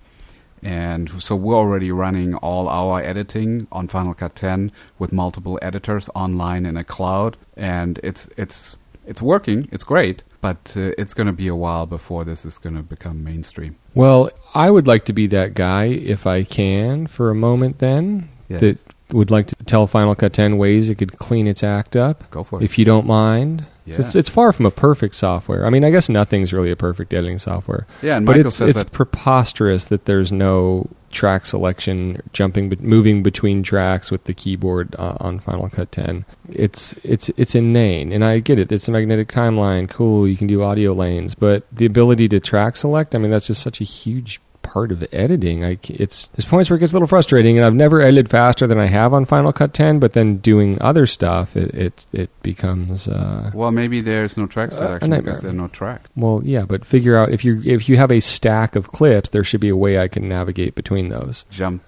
And 0.64 1.22
so 1.22 1.36
we're 1.36 1.56
already 1.56 1.92
running 1.92 2.36
all 2.36 2.68
our 2.68 3.00
editing 3.02 3.68
on 3.72 3.88
Final 3.88 4.14
Cut 4.14 4.36
10 4.36 4.72
with 5.00 5.12
multiple 5.14 5.60
editors 5.62 6.10
online 6.16 6.66
in 6.66 6.78
a 6.78 6.84
cloud, 6.84 7.38
and 7.56 8.00
it's 8.04 8.28
it's 8.38 8.78
it's 9.06 9.22
working. 9.22 9.70
It's 9.72 9.84
great, 9.86 10.24
but 10.42 10.74
uh, 10.76 10.92
it's 10.98 11.14
going 11.14 11.28
to 11.28 11.34
be 11.34 11.48
a 11.48 11.56
while 11.56 11.86
before 11.86 12.26
this 12.26 12.44
is 12.46 12.58
going 12.58 12.76
to 12.76 12.84
become 12.84 13.24
mainstream. 13.24 13.78
Well, 13.94 14.30
I 14.54 14.70
would 14.70 14.88
like 14.88 15.06
to 15.06 15.14
be 15.14 15.28
that 15.28 15.54
guy 15.54 15.86
if 15.86 16.28
I 16.28 16.44
can 16.44 17.08
for 17.08 17.30
a 17.30 17.36
moment. 17.36 17.80
Then 17.80 18.30
Yes. 18.50 18.62
that 18.62 18.80
would 19.12 19.30
like 19.30 19.48
to 19.48 19.56
tell 19.66 19.88
Final 19.88 20.16
Cut 20.16 20.32
10 20.34 20.58
ways 20.58 20.90
it 20.90 20.96
could 20.96 21.18
clean 21.20 21.48
its 21.48 21.64
act 21.64 21.96
up, 21.96 22.30
Go 22.32 22.44
for 22.44 22.60
it. 22.62 22.66
if 22.66 22.78
you 22.78 22.86
don't 22.86 23.06
mind. 23.06 23.66
So 23.94 24.02
Yeah. 24.02 24.08
It's, 24.08 24.16
it's 24.16 24.30
far 24.30 24.52
from 24.54 24.66
a 24.66 24.72
perfect 24.72 25.16
software. 25.16 25.66
I 25.66 25.70
mean, 25.70 25.84
I 25.84 25.90
guess 25.90 26.10
nothing's 26.10 26.54
really 26.54 26.72
a 26.72 26.76
perfect 26.76 27.14
editing 27.14 27.40
software. 27.40 27.88
yeah, 28.02 28.18
and 28.18 28.26
but 28.26 28.38
Michael 28.38 28.48
it's, 28.48 28.58
says 28.58 28.70
it's 28.70 28.80
that 28.80 28.92
preposterous 28.92 29.86
that 29.86 30.06
there's 30.06 30.32
no 30.32 30.90
track 31.12 31.46
selection, 31.46 32.22
jumping, 32.34 32.76
moving 32.80 33.24
between 33.24 33.64
tracks 33.64 34.12
with 34.12 34.26
the 34.26 34.34
keyboard 34.34 34.96
uh, 35.00 35.18
on 35.20 35.40
Final 35.40 35.70
Cut 35.70 35.92
10. 35.92 36.26
It's 36.50 36.94
it's 37.04 37.30
it's 37.38 37.56
inane, 37.56 38.12
and 38.12 38.24
I 38.24 38.40
get 38.40 38.60
it. 38.60 38.72
It's 38.72 38.88
a 38.88 38.92
magnetic 38.92 39.30
timeline, 39.30 39.90
cool. 39.90 40.28
You 40.28 40.38
can 40.38 40.48
do 40.48 40.64
audio 40.64 40.94
lanes, 40.94 41.36
but 41.36 41.66
the 41.72 41.86
ability 41.86 42.28
to 42.30 42.40
track 42.40 42.78
select, 42.78 43.16
I 43.16 43.18
mean, 43.18 43.32
that's 43.32 43.48
just 43.48 43.62
such 43.62 43.82
a 43.82 43.86
huge 43.86 44.42
part 44.68 44.92
of 44.92 45.04
editing. 45.12 45.64
I 45.64 45.80
it's 45.88 46.28
there's 46.36 46.46
points 46.46 46.70
where 46.70 46.78
it 46.78 46.82
gets 46.82 46.92
a 46.92 46.96
little 46.96 47.08
frustrating, 47.08 47.58
and 47.58 47.66
I've 47.66 47.74
never 47.74 48.02
edited 48.02 48.30
faster 48.30 48.68
than 48.68 48.78
I 48.80 48.86
have 48.86 49.14
on 49.14 49.26
Final 49.26 49.52
Cut 49.52 49.74
10. 49.74 50.00
But 50.00 50.14
then 50.14 50.38
doing 50.38 50.78
other 50.82 51.08
stuff, 51.08 51.56
it 51.58 51.74
it, 51.74 52.06
it 52.14 52.30
becomes. 52.44 53.08
Uh, 53.08 53.50
well, 53.54 53.72
maybe 53.72 54.02
there's 54.02 54.38
no 54.38 54.46
track 54.46 54.72
selection 54.72 55.10
nightmare. 55.10 55.32
because 55.32 55.42
there's 55.42 55.56
no 55.56 55.68
track. 55.70 56.08
well, 56.16 56.42
yeah, 56.44 56.66
but 56.66 56.86
figure 56.86 57.18
out 57.18 57.32
if 57.32 57.44
you 57.44 57.62
if 57.66 57.90
you 57.90 57.98
have 57.98 58.12
a 58.12 58.20
stack 58.20 58.76
of 58.76 58.92
clips, 58.92 59.30
there 59.30 59.44
should 59.44 59.62
be 59.62 59.70
a 59.70 59.76
way 59.78 59.98
I 59.98 60.08
can 60.08 60.28
navigate 60.28 60.76
between 60.76 61.10
those. 61.10 61.46
Jump 61.50 61.82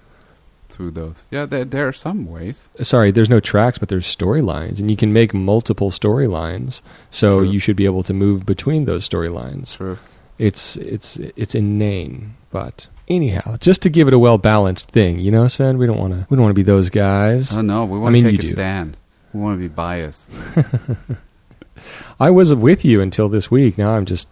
through 0.68 0.92
those. 0.92 1.26
Yeah, 1.30 1.46
there, 1.46 1.64
there 1.64 1.88
are 1.88 1.92
some 1.92 2.26
ways. 2.26 2.68
Sorry, 2.80 3.10
there's 3.10 3.28
no 3.28 3.40
tracks, 3.40 3.76
but 3.78 3.88
there's 3.88 4.06
storylines, 4.06 4.80
and 4.80 4.90
you 4.90 4.96
can 4.96 5.12
make 5.12 5.34
multiple 5.34 5.90
storylines. 5.90 6.80
So 7.10 7.40
True. 7.40 7.50
you 7.50 7.58
should 7.58 7.76
be 7.76 7.84
able 7.84 8.02
to 8.04 8.14
move 8.14 8.46
between 8.46 8.84
those 8.86 9.06
storylines. 9.08 9.76
True. 9.76 9.98
It's 10.38 10.76
it's 10.76 11.16
it's 11.36 11.54
inane, 11.54 12.34
but 12.50 12.88
anyhow, 13.08 13.56
just 13.58 13.82
to 13.82 13.90
give 13.90 14.08
it 14.08 14.14
a 14.14 14.18
well 14.18 14.38
balanced 14.38 14.90
thing, 14.90 15.18
you 15.20 15.30
know, 15.30 15.46
Sven. 15.48 15.78
We 15.78 15.86
don't 15.86 15.98
want 15.98 16.12
to 16.14 16.26
we 16.28 16.36
don't 16.36 16.42
want 16.44 16.50
to 16.50 16.58
be 16.58 16.62
those 16.62 16.90
guys. 16.90 17.56
Oh 17.56 17.60
no, 17.60 17.84
we 17.84 17.98
I 17.98 18.00
want 18.02 18.12
mean, 18.12 18.24
to 18.24 18.30
take 18.32 18.40
a 18.40 18.42
do. 18.42 18.48
stand. 18.48 18.96
We 19.32 19.40
want 19.40 19.56
to 19.56 19.60
be 19.60 19.68
biased. 19.68 20.28
I 22.20 22.30
was 22.30 22.54
with 22.54 22.84
you 22.84 23.00
until 23.00 23.28
this 23.28 23.50
week. 23.50 23.78
Now 23.78 23.90
I'm 23.96 24.06
just 24.06 24.28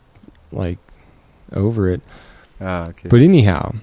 like 0.53 0.79
over 1.53 1.89
it. 1.89 2.01
Ah, 2.61 2.89
okay. 2.89 3.09
But 3.09 3.21
anyhow, 3.21 3.75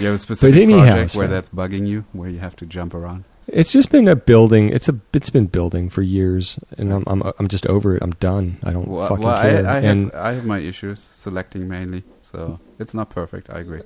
you 0.00 0.06
have 0.06 0.14
a 0.14 0.18
specific 0.18 0.60
anyhow, 0.60 0.78
project 0.84 1.14
where 1.14 1.26
Sven. 1.26 1.30
that's 1.30 1.48
bugging 1.50 1.86
you, 1.86 2.04
where 2.12 2.28
you 2.28 2.40
have 2.40 2.56
to 2.56 2.66
jump 2.66 2.94
around. 2.94 3.24
It's 3.46 3.72
just 3.72 3.90
been 3.90 4.08
a 4.08 4.16
building. 4.16 4.70
It's 4.70 4.88
a 4.88 4.98
it's 5.12 5.30
been 5.30 5.46
building 5.46 5.88
for 5.88 6.02
years, 6.02 6.58
and 6.78 6.92
I'm 6.92 7.04
I'm 7.06 7.22
I'm 7.38 7.48
just 7.48 7.66
over 7.66 7.96
it. 7.96 8.02
I'm 8.02 8.12
done. 8.12 8.58
I 8.62 8.70
don't 8.70 8.88
Well, 8.88 9.08
fucking 9.08 9.24
well, 9.24 9.42
care. 9.42 9.66
I, 9.66 9.74
I 9.74 9.78
and 9.80 10.12
have 10.12 10.14
I 10.14 10.32
have 10.34 10.44
my 10.44 10.58
issues 10.58 11.00
selecting 11.12 11.68
mainly, 11.68 12.04
so 12.20 12.60
it's 12.78 12.94
not 12.94 13.10
perfect. 13.10 13.50
I 13.50 13.58
agree, 13.60 13.82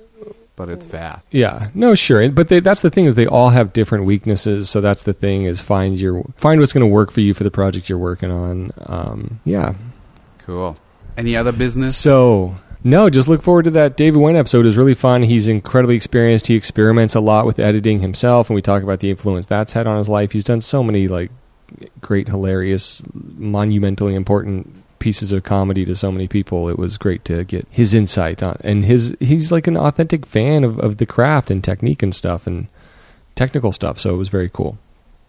but 0.55 0.69
it's 0.69 0.85
fast. 0.85 1.25
Yeah, 1.31 1.69
no, 1.73 1.95
sure, 1.95 2.29
but 2.31 2.47
they, 2.49 2.59
that's 2.59 2.81
the 2.81 2.89
thing 2.89 3.05
is 3.05 3.15
they 3.15 3.27
all 3.27 3.49
have 3.49 3.73
different 3.73 4.05
weaknesses. 4.05 4.69
So 4.69 4.79
that's 4.81 5.03
the 5.03 5.13
thing 5.13 5.43
is 5.43 5.59
find 5.59 5.99
your 5.99 6.23
find 6.37 6.59
what's 6.59 6.73
going 6.73 6.81
to 6.87 6.93
work 6.93 7.11
for 7.11 7.21
you 7.21 7.33
for 7.33 7.43
the 7.43 7.51
project 7.51 7.89
you're 7.89 7.97
working 7.97 8.31
on. 8.31 8.71
Um, 8.85 9.39
yeah. 9.45 9.73
Cool. 10.39 10.77
Any 11.17 11.35
other 11.35 11.51
business? 11.51 11.97
So 11.97 12.55
no, 12.89 13.09
just 13.09 13.27
look 13.27 13.41
forward 13.41 13.65
to 13.65 13.71
that 13.71 13.97
David 13.97 14.19
Wain 14.19 14.35
episode. 14.35 14.61
It 14.61 14.65
was 14.65 14.77
really 14.77 14.95
fun. 14.95 15.23
He's 15.23 15.47
incredibly 15.47 15.95
experienced. 15.95 16.47
He 16.47 16.55
experiments 16.55 17.15
a 17.15 17.19
lot 17.19 17.45
with 17.45 17.59
editing 17.59 17.99
himself, 18.01 18.49
and 18.49 18.55
we 18.55 18.61
talk 18.61 18.83
about 18.83 18.99
the 18.99 19.09
influence 19.09 19.45
that's 19.45 19.73
had 19.73 19.87
on 19.87 19.97
his 19.97 20.09
life. 20.09 20.31
He's 20.31 20.43
done 20.43 20.61
so 20.61 20.83
many 20.83 21.07
like 21.07 21.31
great, 22.01 22.27
hilarious, 22.27 23.03
monumentally 23.13 24.15
important 24.15 24.83
pieces 24.99 25.31
of 25.31 25.43
comedy 25.43 25.85
to 25.85 25.95
so 25.95 26.11
many 26.11 26.27
people. 26.27 26.69
It 26.69 26.79
was 26.79 26.97
great 26.97 27.23
to 27.25 27.43
get 27.43 27.67
his 27.69 27.93
insight 27.93 28.41
on, 28.41 28.57
and 28.61 28.85
his 28.85 29.15
he's 29.19 29.51
like 29.51 29.67
an 29.67 29.77
authentic 29.77 30.25
fan 30.25 30.63
of, 30.63 30.79
of 30.79 30.97
the 30.97 31.05
craft 31.05 31.51
and 31.51 31.63
technique 31.63 32.01
and 32.01 32.15
stuff 32.15 32.47
and 32.47 32.67
technical 33.35 33.71
stuff. 33.71 33.99
So 33.99 34.13
it 34.13 34.17
was 34.17 34.29
very 34.29 34.49
cool. 34.49 34.77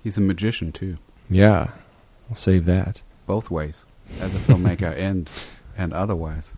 He's 0.03 0.17
a 0.17 0.21
magician 0.23 0.73
too, 0.73 0.97
Yeah, 1.29 1.73
I'll 2.31 2.35
save 2.37 2.65
that. 2.67 3.03
both 3.27 3.51
ways, 3.51 3.85
as 4.21 4.35
a 4.35 4.39
filmmaker 4.39 4.97
and 4.97 5.29
and 5.77 5.93
otherwise. 5.93 6.53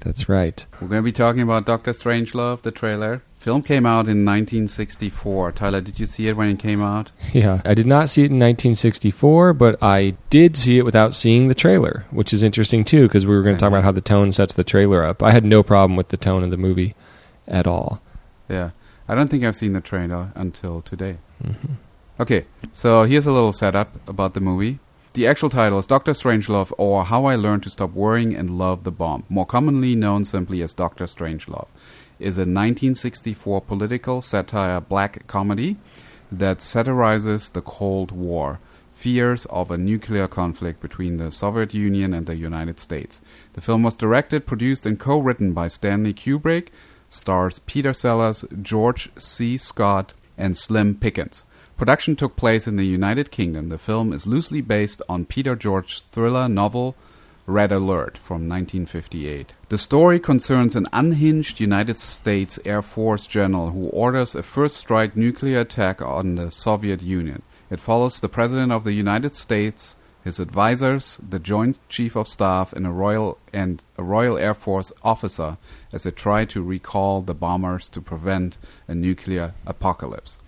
That's 0.00 0.28
right. 0.28 0.64
We're 0.80 0.88
going 0.88 1.00
to 1.00 1.04
be 1.04 1.12
talking 1.12 1.42
about 1.42 1.66
Doctor 1.66 1.92
Strangelove, 1.92 2.62
the 2.62 2.70
trailer. 2.70 3.22
Film 3.36 3.62
came 3.62 3.86
out 3.86 4.06
in 4.08 4.24
1964. 4.26 5.52
Tyler, 5.52 5.80
did 5.80 5.98
you 5.98 6.04
see 6.06 6.28
it 6.28 6.36
when 6.36 6.48
it 6.48 6.58
came 6.58 6.82
out? 6.82 7.10
Yeah, 7.32 7.62
I 7.64 7.74
did 7.74 7.86
not 7.86 8.08
see 8.08 8.22
it 8.22 8.32
in 8.32 8.38
1964, 8.38 9.52
but 9.54 9.82
I 9.82 10.16
did 10.30 10.56
see 10.56 10.78
it 10.78 10.84
without 10.84 11.14
seeing 11.14 11.48
the 11.48 11.54
trailer, 11.54 12.04
which 12.10 12.32
is 12.32 12.42
interesting 12.42 12.84
too, 12.84 13.02
because 13.06 13.24
we 13.26 13.34
were 13.34 13.42
going 13.42 13.56
to 13.56 13.60
talk 13.60 13.68
about 13.70 13.84
how 13.84 13.92
the 13.92 14.00
tone 14.00 14.32
sets 14.32 14.52
the 14.54 14.64
trailer 14.64 15.04
up. 15.04 15.22
I 15.22 15.30
had 15.32 15.44
no 15.44 15.62
problem 15.62 15.96
with 15.96 16.08
the 16.08 16.16
tone 16.16 16.42
of 16.42 16.50
the 16.50 16.56
movie 16.56 16.94
at 17.46 17.66
all. 17.66 18.02
Yeah. 18.48 18.70
I 19.08 19.14
don't 19.14 19.28
think 19.28 19.44
I've 19.44 19.56
seen 19.56 19.72
the 19.72 19.80
trailer 19.80 20.32
until 20.34 20.82
today. 20.82 21.18
hmm 21.42 21.74
Okay, 22.18 22.44
so 22.72 23.04
here's 23.04 23.26
a 23.26 23.32
little 23.32 23.52
setup 23.52 24.06
about 24.06 24.34
the 24.34 24.40
movie. 24.40 24.78
The 25.14 25.26
actual 25.26 25.50
title 25.50 25.80
is 25.80 25.88
Doctor 25.88 26.12
Strangelove 26.12 26.72
or 26.78 27.04
How 27.04 27.24
I 27.24 27.34
Learned 27.34 27.64
to 27.64 27.70
Stop 27.70 27.94
Worrying 27.94 28.36
and 28.36 28.56
Love 28.56 28.84
the 28.84 28.92
Bomb, 28.92 29.24
more 29.28 29.44
commonly 29.44 29.96
known 29.96 30.24
simply 30.24 30.62
as 30.62 30.72
Doctor 30.72 31.06
Strangelove, 31.06 31.66
is 32.20 32.38
a 32.38 32.46
1964 32.46 33.60
political 33.62 34.22
satire 34.22 34.80
black 34.80 35.26
comedy 35.26 35.78
that 36.30 36.60
satirizes 36.60 37.48
the 37.48 37.60
Cold 37.60 38.12
War, 38.12 38.60
fears 38.92 39.46
of 39.46 39.72
a 39.72 39.76
nuclear 39.76 40.28
conflict 40.28 40.80
between 40.80 41.16
the 41.16 41.32
Soviet 41.32 41.74
Union 41.74 42.14
and 42.14 42.26
the 42.26 42.36
United 42.36 42.78
States. 42.78 43.20
The 43.54 43.60
film 43.60 43.82
was 43.82 43.96
directed, 43.96 44.46
produced, 44.46 44.86
and 44.86 44.96
co-written 44.96 45.52
by 45.52 45.66
Stanley 45.66 46.14
Kubrick, 46.14 46.68
stars 47.08 47.58
Peter 47.58 47.92
Sellers, 47.92 48.44
George 48.62 49.10
C. 49.18 49.56
Scott, 49.56 50.14
and 50.38 50.56
Slim 50.56 50.94
Pickens. 50.94 51.44
Production 51.80 52.14
took 52.14 52.36
place 52.36 52.66
in 52.68 52.76
the 52.76 52.84
United 52.84 53.30
Kingdom. 53.30 53.70
The 53.70 53.78
film 53.78 54.12
is 54.12 54.26
loosely 54.26 54.60
based 54.60 55.00
on 55.08 55.24
Peter 55.24 55.56
George's 55.56 56.04
thriller 56.10 56.46
novel 56.46 56.94
Red 57.46 57.72
Alert 57.72 58.18
from 58.18 58.46
1958. 58.46 59.54
The 59.70 59.78
story 59.78 60.20
concerns 60.20 60.76
an 60.76 60.88
unhinged 60.92 61.58
United 61.58 61.98
States 61.98 62.58
Air 62.66 62.82
Force 62.82 63.26
general 63.26 63.70
who 63.70 63.88
orders 63.88 64.34
a 64.34 64.42
first 64.42 64.76
strike 64.76 65.16
nuclear 65.16 65.60
attack 65.60 66.02
on 66.02 66.34
the 66.34 66.50
Soviet 66.50 67.00
Union. 67.00 67.40
It 67.70 67.80
follows 67.80 68.20
the 68.20 68.28
President 68.28 68.72
of 68.72 68.84
the 68.84 68.92
United 68.92 69.34
States, 69.34 69.96
his 70.22 70.38
advisors, 70.38 71.18
the 71.26 71.38
Joint 71.38 71.78
Chief 71.88 72.14
of 72.14 72.28
Staff, 72.28 72.74
and 72.74 72.86
a 72.86 72.90
Royal 72.90 73.38
and 73.54 73.82
a 73.96 74.02
Royal 74.02 74.36
Air 74.36 74.52
Force 74.52 74.92
officer 75.02 75.56
as 75.94 76.02
they 76.02 76.10
try 76.10 76.44
to 76.44 76.62
recall 76.62 77.22
the 77.22 77.32
bombers 77.32 77.88
to 77.88 78.02
prevent 78.02 78.58
a 78.86 78.94
nuclear 78.94 79.54
apocalypse. 79.64 80.38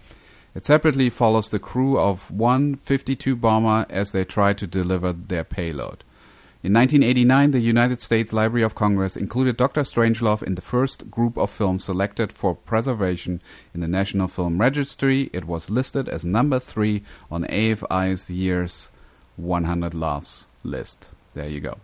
It 0.55 0.65
separately 0.67 1.09
follows 1.09 1.49
the 1.49 1.59
crew 1.59 1.99
of 1.99 2.31
one 2.31 2.77
52 2.77 3.37
bomber 3.37 3.87
as 3.89 4.13
they 4.13 4.25
try 4.25 4.53
to 4.53 4.67
deliver 4.67 5.13
their 5.13 5.45
payload. 5.45 6.05
In 6.63 6.75
1989, 6.75 7.51
the 7.51 7.59
United 7.59 8.01
States 8.01 8.33
Library 8.33 8.63
of 8.63 8.77
Congress 8.77 9.17
included 9.17 9.57
Dr. 9.57 9.81
Strangelove 9.81 10.45
in 10.45 10.55
the 10.55 10.63
first 10.63 11.11
group 11.11 11.37
of 11.37 11.51
films 11.51 11.85
selected 11.85 12.33
for 12.33 12.55
preservation 12.55 13.43
in 13.75 13.81
the 13.81 13.89
National 13.89 14.29
Film 14.29 14.61
Registry. 14.61 15.29
It 15.33 15.45
was 15.47 15.71
listed 15.71 16.09
as 16.09 16.25
number 16.25 16.61
three 16.61 17.03
on 17.33 17.45
AFI's 17.45 18.31
year's 18.31 18.91
100 19.37 19.93
Laughs 19.93 20.47
list. 20.63 21.11
There 21.35 21.49
you 21.49 21.59
go. 21.59 21.79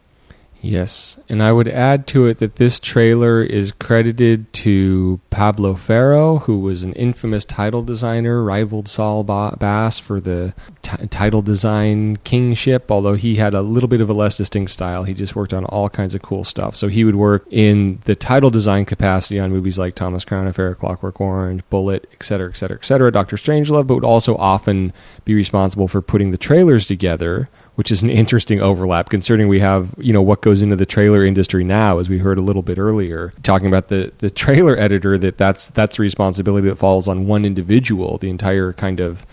Yes, 0.60 1.18
and 1.28 1.40
I 1.40 1.52
would 1.52 1.68
add 1.68 2.08
to 2.08 2.26
it 2.26 2.38
that 2.38 2.56
this 2.56 2.80
trailer 2.80 3.42
is 3.42 3.70
credited 3.70 4.52
to 4.54 5.20
Pablo 5.30 5.74
Ferro, 5.74 6.40
who 6.40 6.58
was 6.58 6.82
an 6.82 6.94
infamous 6.94 7.44
title 7.44 7.82
designer, 7.82 8.42
rivaled 8.42 8.88
Saul 8.88 9.22
ba- 9.22 9.56
Bass 9.58 10.00
for 10.00 10.20
the 10.20 10.54
t- 10.82 11.06
title 11.06 11.42
design 11.42 12.16
kingship. 12.24 12.90
Although 12.90 13.14
he 13.14 13.36
had 13.36 13.54
a 13.54 13.62
little 13.62 13.88
bit 13.88 14.00
of 14.00 14.10
a 14.10 14.12
less 14.12 14.36
distinct 14.36 14.72
style, 14.72 15.04
he 15.04 15.14
just 15.14 15.36
worked 15.36 15.54
on 15.54 15.64
all 15.66 15.88
kinds 15.88 16.16
of 16.16 16.22
cool 16.22 16.42
stuff. 16.42 16.74
So 16.74 16.88
he 16.88 17.04
would 17.04 17.16
work 17.16 17.46
in 17.50 18.00
the 18.06 18.16
title 18.16 18.50
design 18.50 18.84
capacity 18.84 19.38
on 19.38 19.52
movies 19.52 19.78
like 19.78 19.94
Thomas 19.94 20.24
Crown 20.24 20.48
Affair, 20.48 20.74
Clockwork 20.74 21.20
Orange, 21.20 21.62
Bullitt, 21.70 22.08
etc., 22.12 22.50
etc., 22.50 22.78
etc. 22.78 23.12
Doctor 23.12 23.36
Strangelove, 23.36 23.86
but 23.86 23.94
would 23.94 24.04
also 24.04 24.36
often 24.36 24.92
be 25.24 25.34
responsible 25.34 25.86
for 25.86 26.02
putting 26.02 26.32
the 26.32 26.38
trailers 26.38 26.84
together 26.84 27.48
which 27.78 27.92
is 27.92 28.02
an 28.02 28.11
interesting 28.11 28.61
overlap 28.61 29.08
concerning 29.08 29.47
we 29.47 29.61
have 29.61 29.94
you 29.99 30.12
know 30.12 30.20
what 30.20 30.42
goes 30.42 30.62
into 30.62 30.75
the 30.75 30.85
trailer 30.85 31.25
industry 31.25 31.62
now 31.62 32.00
as 32.00 32.08
we 32.08 32.18
heard 32.18 32.37
a 32.37 32.40
little 32.40 32.61
bit 32.62 32.76
earlier 32.76 33.32
talking 33.44 33.68
about 33.68 33.87
the 33.87 34.12
the 34.18 34.28
trailer 34.30 34.76
editor 34.76 35.16
that 35.16 35.38
that's 35.38 35.68
that's 35.68 35.97
a 35.97 36.02
responsibility 36.02 36.68
that 36.68 36.75
falls 36.75 37.06
on 37.06 37.28
one 37.28 37.44
individual 37.44 38.18
the 38.18 38.28
entire 38.30 38.73
kind 38.73 38.99
of 38.99 39.25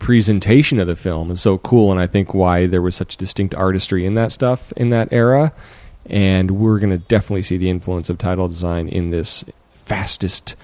presentation 0.00 0.80
of 0.80 0.88
the 0.88 0.96
film 0.96 1.30
is 1.30 1.40
so 1.40 1.56
cool 1.58 1.92
and 1.92 2.00
i 2.00 2.06
think 2.06 2.34
why 2.34 2.66
there 2.66 2.82
was 2.82 2.96
such 2.96 3.16
distinct 3.16 3.54
artistry 3.54 4.04
in 4.04 4.14
that 4.14 4.32
stuff 4.32 4.72
in 4.72 4.90
that 4.90 5.06
era 5.12 5.52
and 6.06 6.50
we're 6.50 6.80
going 6.80 6.90
to 6.90 6.98
definitely 6.98 7.44
see 7.44 7.56
the 7.56 7.70
influence 7.70 8.10
of 8.10 8.18
title 8.18 8.48
design 8.48 8.88
in 8.88 9.10
this 9.10 9.44
fastest 9.72 10.56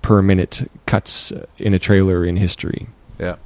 per 0.00 0.22
minute 0.22 0.70
cuts 0.86 1.30
in 1.58 1.74
a 1.74 1.78
trailer 1.78 2.24
in 2.24 2.38
history 2.38 2.88
Yeah. 3.18 3.36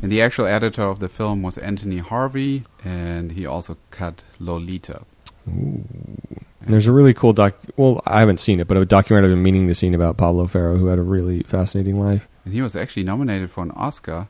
And 0.00 0.12
the 0.12 0.22
actual 0.22 0.46
editor 0.46 0.82
of 0.82 1.00
the 1.00 1.08
film 1.08 1.42
was 1.42 1.58
Anthony 1.58 1.98
Harvey, 1.98 2.64
and 2.84 3.32
he 3.32 3.44
also 3.46 3.76
cut 3.90 4.22
Lolita. 4.38 5.02
And 5.46 6.74
there's 6.74 6.86
a 6.86 6.92
really 6.92 7.14
cool 7.14 7.32
doc. 7.32 7.54
Well, 7.76 8.02
I 8.06 8.20
haven't 8.20 8.38
seen 8.40 8.60
it, 8.60 8.68
but 8.68 8.76
a 8.76 8.84
documentary 8.84 9.30
I've 9.30 9.36
been 9.36 9.42
meaning 9.42 9.66
to 9.68 9.74
see 9.74 9.92
about 9.92 10.16
Pablo 10.16 10.46
Ferro, 10.46 10.76
who 10.76 10.86
had 10.86 10.98
a 10.98 11.02
really 11.02 11.42
fascinating 11.42 11.98
life. 11.98 12.28
And 12.44 12.52
he 12.54 12.60
was 12.62 12.76
actually 12.76 13.04
nominated 13.04 13.50
for 13.50 13.62
an 13.62 13.70
Oscar 13.72 14.28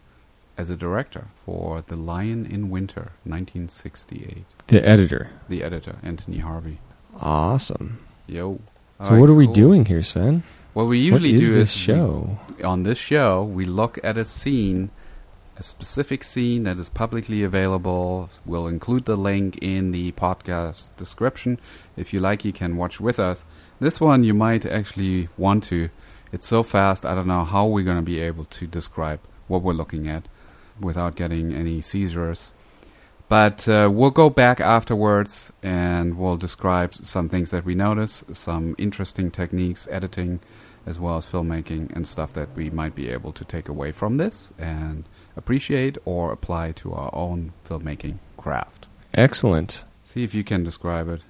as 0.56 0.70
a 0.70 0.76
director 0.76 1.28
for 1.44 1.82
The 1.82 1.96
Lion 1.96 2.46
in 2.46 2.70
Winter, 2.70 3.12
1968. 3.24 4.44
The 4.68 4.88
editor. 4.88 5.30
The 5.48 5.62
editor, 5.62 5.96
Anthony 6.02 6.38
Harvey. 6.38 6.78
Awesome. 7.20 8.00
Yo. 8.26 8.60
So 9.00 9.04
Alright, 9.04 9.20
what 9.20 9.30
are 9.30 9.34
we 9.34 9.46
cool. 9.46 9.54
doing 9.54 9.84
here, 9.84 10.02
Sven? 10.02 10.42
What 10.74 10.84
we 10.84 10.98
usually 10.98 11.32
what 11.32 11.40
is 11.42 11.48
do 11.48 11.54
this 11.54 11.74
is 11.74 11.76
we- 11.88 11.94
show? 11.94 12.38
on 12.64 12.82
this 12.84 12.98
show, 12.98 13.42
we 13.42 13.64
look 13.64 13.98
at 14.04 14.16
a 14.18 14.24
scene, 14.24 14.90
a 15.58 15.62
specific 15.62 16.22
scene 16.22 16.62
that 16.62 16.78
is 16.78 16.88
publicly 16.88 17.42
available. 17.42 18.30
We'll 18.46 18.68
include 18.68 19.06
the 19.06 19.16
link 19.16 19.58
in 19.60 19.90
the 19.90 20.12
podcast 20.12 20.94
description. 20.96 21.58
If 21.96 22.12
you 22.12 22.20
like, 22.20 22.44
you 22.44 22.52
can 22.52 22.76
watch 22.76 23.00
with 23.00 23.18
us. 23.18 23.44
This 23.80 24.00
one 24.00 24.22
you 24.22 24.34
might 24.34 24.64
actually 24.64 25.28
want 25.36 25.64
to. 25.64 25.90
It's 26.30 26.46
so 26.46 26.62
fast, 26.62 27.04
I 27.04 27.14
don't 27.14 27.26
know 27.26 27.44
how 27.44 27.66
we're 27.66 27.84
going 27.84 27.96
to 27.96 28.02
be 28.02 28.20
able 28.20 28.44
to 28.44 28.66
describe 28.68 29.18
what 29.48 29.62
we're 29.62 29.72
looking 29.72 30.06
at 30.08 30.28
without 30.78 31.16
getting 31.16 31.52
any 31.52 31.80
seizures. 31.80 32.52
But 33.28 33.68
uh, 33.68 33.90
we'll 33.92 34.10
go 34.10 34.30
back 34.30 34.60
afterwards 34.60 35.52
and 35.62 36.16
we'll 36.16 36.36
describe 36.36 36.94
some 36.94 37.28
things 37.28 37.50
that 37.50 37.64
we 37.64 37.74
notice, 37.74 38.24
some 38.32 38.76
interesting 38.78 39.30
techniques, 39.30 39.88
editing, 39.90 40.38
as 40.86 41.00
well 41.00 41.16
as 41.16 41.26
filmmaking 41.26 41.94
and 41.96 42.06
stuff 42.06 42.32
that 42.34 42.54
we 42.54 42.70
might 42.70 42.94
be 42.94 43.10
able 43.10 43.32
to 43.32 43.44
take 43.44 43.68
away 43.68 43.90
from 43.90 44.18
this 44.18 44.52
and 44.58 45.04
appreciate 45.38 45.96
or 46.04 46.32
apply 46.32 46.72
to 46.72 46.92
our 46.92 47.10
own 47.14 47.52
filmmaking 47.66 48.18
craft. 48.36 48.86
Excellent. 49.14 49.84
See 50.02 50.22
if 50.24 50.34
you 50.34 50.44
can 50.44 50.64
describe 50.64 51.08
it. 51.08 51.22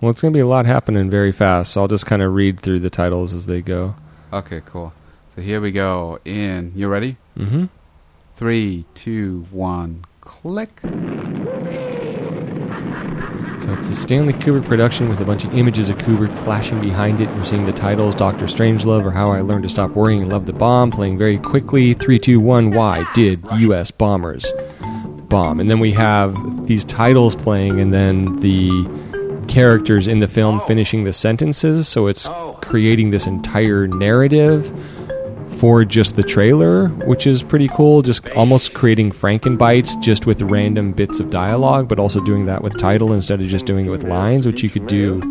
well, 0.00 0.10
it's 0.10 0.22
going 0.22 0.32
to 0.32 0.36
be 0.36 0.40
a 0.40 0.46
lot 0.46 0.66
happening 0.66 1.10
very 1.10 1.30
fast, 1.30 1.72
so 1.72 1.82
I'll 1.82 1.88
just 1.88 2.06
kind 2.06 2.22
of 2.22 2.32
read 2.32 2.58
through 2.58 2.80
the 2.80 2.90
titles 2.90 3.34
as 3.34 3.46
they 3.46 3.60
go. 3.60 3.94
Okay, 4.32 4.62
cool. 4.64 4.92
So 5.36 5.42
here 5.42 5.60
we 5.60 5.70
go. 5.70 6.18
In 6.24 6.72
you 6.74 6.88
ready? 6.88 7.16
Mm-hmm. 7.38 7.66
Three, 8.34 8.86
two, 8.94 9.46
one, 9.50 10.04
click. 10.20 10.80
So 13.62 13.72
it's 13.72 13.88
a 13.90 13.94
Stanley 13.94 14.32
Kubrick 14.32 14.66
production 14.66 15.08
with 15.08 15.20
a 15.20 15.24
bunch 15.24 15.44
of 15.44 15.54
images 15.54 15.88
of 15.88 15.96
Kubrick 15.98 16.36
flashing 16.38 16.80
behind 16.80 17.20
it. 17.20 17.28
We're 17.28 17.44
seeing 17.44 17.64
the 17.64 17.72
titles 17.72 18.16
Doctor 18.16 18.46
Strangelove 18.46 19.04
or 19.04 19.12
How 19.12 19.30
I 19.30 19.40
Learned 19.40 19.62
to 19.62 19.68
Stop 19.68 19.90
Worrying 19.92 20.22
and 20.22 20.32
Love 20.32 20.46
the 20.46 20.52
Bomb 20.52 20.90
playing 20.90 21.16
very 21.16 21.38
quickly. 21.38 21.94
Three, 21.94 22.18
two, 22.18 22.40
one. 22.40 22.72
why 22.72 23.06
did 23.14 23.40
U.S. 23.58 23.92
bombers 23.92 24.52
bomb? 25.28 25.60
And 25.60 25.70
then 25.70 25.78
we 25.78 25.92
have 25.92 26.66
these 26.66 26.82
titles 26.82 27.36
playing 27.36 27.78
and 27.78 27.94
then 27.94 28.40
the 28.40 28.68
characters 29.46 30.08
in 30.08 30.18
the 30.18 30.26
film 30.26 30.60
oh. 30.60 30.66
finishing 30.66 31.04
the 31.04 31.12
sentences. 31.12 31.86
So 31.86 32.08
it's 32.08 32.28
creating 32.62 33.10
this 33.10 33.28
entire 33.28 33.86
narrative 33.86 34.72
for 35.62 35.84
just 35.84 36.16
the 36.16 36.24
trailer, 36.24 36.88
which 37.06 37.24
is 37.24 37.44
pretty 37.44 37.68
cool. 37.68 38.02
Just 38.02 38.28
almost 38.30 38.74
creating 38.74 39.12
Frankenbites 39.12 39.94
just 40.02 40.26
with 40.26 40.42
random 40.42 40.90
bits 40.90 41.20
of 41.20 41.30
dialogue, 41.30 41.86
but 41.86 42.00
also 42.00 42.20
doing 42.24 42.46
that 42.46 42.64
with 42.64 42.76
title 42.78 43.12
instead 43.12 43.40
of 43.40 43.46
just 43.46 43.64
doing 43.64 43.86
it 43.86 43.88
with 43.88 44.02
lines, 44.02 44.44
which 44.44 44.64
you 44.64 44.68
could 44.68 44.88
do 44.88 45.22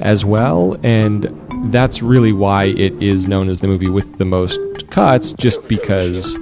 as 0.00 0.24
well. 0.24 0.78
And 0.82 1.28
that's 1.70 2.00
really 2.00 2.32
why 2.32 2.64
it 2.64 2.94
is 3.02 3.28
known 3.28 3.50
as 3.50 3.60
the 3.60 3.66
movie 3.66 3.90
with 3.90 4.16
the 4.16 4.24
most 4.24 4.58
cuts, 4.88 5.34
just 5.34 5.68
because 5.68 6.38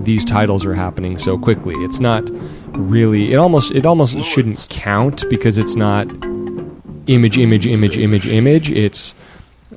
these 0.00 0.24
titles 0.24 0.66
are 0.66 0.74
happening 0.74 1.16
so 1.16 1.38
quickly. 1.38 1.76
It's 1.84 2.00
not 2.00 2.28
really 2.70 3.32
it 3.32 3.36
almost 3.36 3.70
it 3.70 3.86
almost 3.86 4.20
shouldn't 4.22 4.66
count 4.68 5.22
because 5.30 5.58
it's 5.58 5.76
not 5.76 6.08
image 7.06 7.38
image 7.38 7.68
image 7.68 7.98
image 7.98 8.26
image. 8.26 8.72
It's 8.72 9.14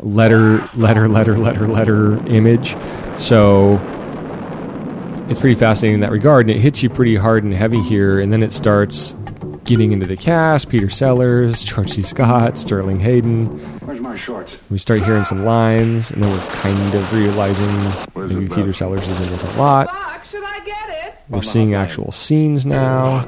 letter, 0.02 0.68
letter, 0.76 1.08
letter, 1.08 1.38
letter, 1.38 1.66
letter 1.66 2.26
image. 2.28 2.76
So 3.18 3.80
it's 5.30 5.40
pretty 5.40 5.60
fascinating 5.60 5.96
in 5.96 6.00
that 6.02 6.12
regard, 6.12 6.50
and 6.50 6.58
it 6.58 6.62
hits 6.62 6.82
you 6.82 6.90
pretty 6.90 7.16
hard 7.16 7.44
and 7.44 7.54
heavy 7.54 7.82
here, 7.82 8.20
and 8.20 8.32
then 8.32 8.44
it 8.44 8.54
starts 8.54 9.16
getting 9.64 9.92
into 9.92 10.06
the 10.06 10.16
cast: 10.16 10.70
Peter 10.70 10.90
Sellers, 10.90 11.64
George 11.64 11.92
C. 11.92 12.02
Scott, 12.02 12.58
Sterling 12.58 13.00
Hayden. 13.00 13.48
Where's 13.82 14.00
my 14.00 14.16
shorts? 14.16 14.56
We 14.70 14.78
start 14.78 15.04
hearing 15.04 15.26
some 15.26 15.44
lines, 15.44 16.12
and 16.12 16.24
then 16.24 16.32
we're 16.32 16.48
kind 16.52 16.94
of 16.94 17.14
realizing 17.14 17.70
Where's 18.14 18.34
maybe 18.34 18.48
Peter 18.48 18.68
best? 18.68 18.80
Sellers 18.80 19.08
is 19.08 19.20
in 19.20 19.30
this 19.30 19.44
a 19.44 19.52
lot. 19.54 19.88
Doc, 19.88 20.24
should 20.32 20.44
I 20.44 20.60
get 20.60 20.90
it? 21.08 21.16
We're 21.30 21.42
seeing 21.42 21.74
actual 21.74 22.12
scenes 22.12 22.66
now. 22.66 23.26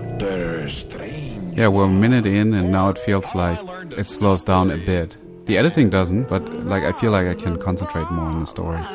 Yeah, 1.54 1.68
we're 1.68 1.86
a 1.86 1.90
minute 1.90 2.26
in, 2.26 2.54
and 2.54 2.72
now 2.72 2.88
it 2.88 2.98
feels 2.98 3.36
like 3.36 3.60
it 3.98 4.10
slows 4.10 4.44
down 4.44 4.72
a 4.72 4.78
bit. 4.78 5.18
The 5.50 5.58
editing 5.58 5.90
doesn't, 5.90 6.30
but 6.30 6.48
like 6.66 6.84
I 6.84 6.92
feel 6.92 7.10
like 7.10 7.26
I 7.26 7.34
can 7.34 7.58
concentrate 7.58 8.12
more 8.12 8.26
on 8.26 8.40
the 8.40 8.46
story. 8.46 8.80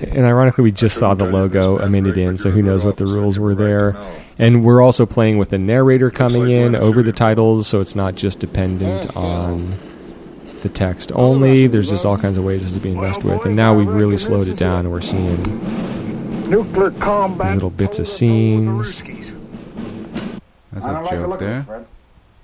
And 0.00 0.24
ironically, 0.24 0.62
we 0.64 0.72
just 0.72 0.96
saw 0.96 1.14
the 1.14 1.24
logo 1.24 1.78
a 1.78 1.88
minute 1.88 2.16
in, 2.16 2.38
so 2.38 2.50
who 2.50 2.62
knows 2.62 2.84
what 2.84 2.96
the 2.96 3.04
rules 3.06 3.38
were 3.38 3.54
there. 3.54 3.96
And 4.38 4.64
we're 4.64 4.80
also 4.80 5.06
playing 5.06 5.38
with 5.38 5.50
the 5.50 5.58
narrator 5.58 6.10
coming 6.10 6.50
in 6.50 6.74
over 6.74 7.02
the 7.02 7.12
titles, 7.12 7.66
so 7.68 7.80
it's 7.80 7.94
not 7.94 8.14
just 8.14 8.38
dependent 8.38 9.14
on 9.16 9.76
the 10.62 10.68
text 10.68 11.12
only. 11.14 11.66
There's 11.66 11.90
just 11.90 12.06
all 12.06 12.18
kinds 12.18 12.38
of 12.38 12.44
ways 12.44 12.62
this 12.62 12.72
is 12.72 12.78
being 12.78 13.00
messed 13.00 13.22
with. 13.22 13.44
And 13.44 13.54
now 13.56 13.74
we've 13.74 13.88
really 13.88 14.18
slowed 14.18 14.48
it 14.48 14.56
down, 14.56 14.80
and 14.80 14.92
we're 14.92 15.00
seeing 15.00 16.48
Nuclear 16.48 16.90
combat. 16.92 17.48
these 17.48 17.54
little 17.56 17.70
bits 17.70 17.98
of 17.98 18.06
scenes. 18.06 19.02
There's 20.72 20.84
I 20.84 20.90
a 20.90 20.94
don't 20.94 21.02
like 21.02 21.10
the 21.10 21.16
joke 21.16 21.38
there. 21.38 21.86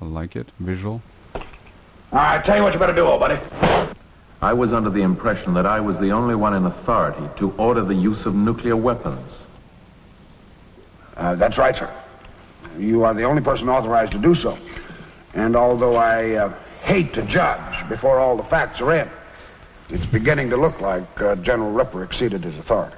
I 0.01 0.05
like 0.05 0.37
it. 0.37 0.51
Visual. 0.61 1.03
All 2.13 2.19
right, 2.19 2.45
tell 2.45 2.57
you 2.57 2.63
what 2.63 2.73
you 2.73 2.79
better 2.79 2.95
do, 2.95 3.05
old 3.05 3.21
buddy. 3.21 3.39
I 4.41 4.53
was 4.53 4.73
under 4.73 4.91
the 4.91 5.03
impression 5.03 5.55
that 5.55 5.67
I 5.67 5.81
was 5.81 5.99
the 5.99 6.13
only 6.13 6.35
one 6.35 6.55
in 6.55 6.67
authority 6.67 7.29
to 7.39 7.51
order 7.53 7.83
the 7.83 7.95
use 7.95 8.27
of 8.27 8.35
nuclear 8.35 8.77
weapons. 8.77 9.47
Uh, 11.17 11.35
that's 11.35 11.59
right, 11.59 11.77
sir. 11.77 11.91
You 12.79 13.05
are 13.05 13.15
the 13.15 13.25
only 13.25 13.43
person 13.43 13.69
authorized 13.69 14.13
to 14.13 14.19
do 14.19 14.35
so. 14.35 14.57
And 15.35 15.57
although 15.57 15.97
I 15.97 16.33
uh, 16.33 16.55
hate 16.83 17.13
to 17.15 17.23
judge 17.23 17.89
before 17.89 18.19
all 18.19 18.37
the 18.37 18.45
facts 18.45 18.81
are 18.81 18.93
in, 18.93 19.11
it's 19.89 20.07
beginning 20.07 20.51
to 20.51 20.57
look 20.57 20.81
like 20.81 21.21
uh, 21.21 21.37
General 21.37 21.73
Ripper 21.73 22.05
exceeded 22.05 22.45
his 22.45 22.57
authority. 22.59 22.97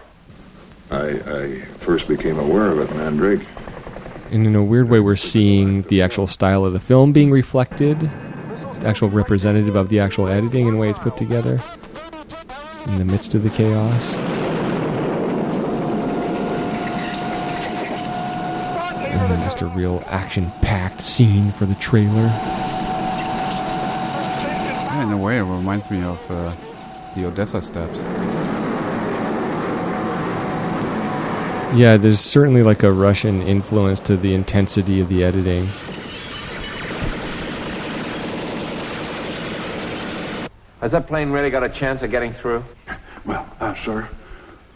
I, 0.91 1.09
I 1.09 1.61
first 1.79 2.09
became 2.09 2.39
aware 2.39 2.71
of 2.71 2.79
it, 2.81 2.95
Mandrake. 2.95 3.47
And 4.31 4.47
in 4.47 4.55
a 4.55 4.65
weird 4.65 4.89
way, 4.89 5.01
we're 5.01 5.17
seeing 5.17 5.83
the 5.83 6.03
actual 6.03 6.27
style 6.27 6.65
of 6.65 6.73
the 6.73 6.81
film 6.81 7.13
being 7.13 7.31
reflected, 7.31 8.01
the 8.01 8.28
actual 8.85 9.11
representative 9.11 9.77
of 9.77 9.89
the 9.89 10.01
actual 10.01 10.29
editing 10.29 10.69
and 10.69 10.79
way 10.79 10.91
it's 10.91 10.99
put 10.99 11.17
together 11.17 11.61
in 12.87 12.99
the 12.99 13.05
midst 13.05 13.35
of 13.35 13.43
the 13.43 13.51
chaos. 13.51 14.15
And 19.07 19.31
then 19.31 19.43
just 19.43 19.63
a 19.63 19.67
real 19.67 20.03
action 20.07 20.53
packed 20.63 21.01
scene 21.01 21.53
for 21.53 21.67
the 21.67 21.75
trailer. 21.77 22.27
Yeah, 24.89 25.03
in 25.03 25.13
a 25.13 25.17
way, 25.17 25.39
it 25.39 25.43
reminds 25.43 25.91
me 25.91 26.03
of 26.03 26.31
uh, 26.31 26.55
the 27.15 27.27
Odessa 27.27 27.63
steps. 27.63 28.01
Yeah, 31.77 31.99
there's 31.99 32.21
certainly 32.21 32.63
like 32.63 32.83
a 32.83 32.91
Russian 32.91 33.43
influence 33.43 34.01
to 34.01 34.17
the 34.17 34.33
intensity 34.33 35.01
of 35.01 35.11
the 35.11 35.23
editing. 35.23 35.69
Has 40.81 40.93
that 40.93 41.07
plane 41.07 41.31
really 41.31 41.51
got 41.51 41.65
a 41.65 41.69
chance 41.69 42.03
of 42.03 42.11
getting 42.11 42.33
through? 42.33 42.65
Well, 43.25 43.47
uh, 43.61 43.75
sir, 43.75 44.09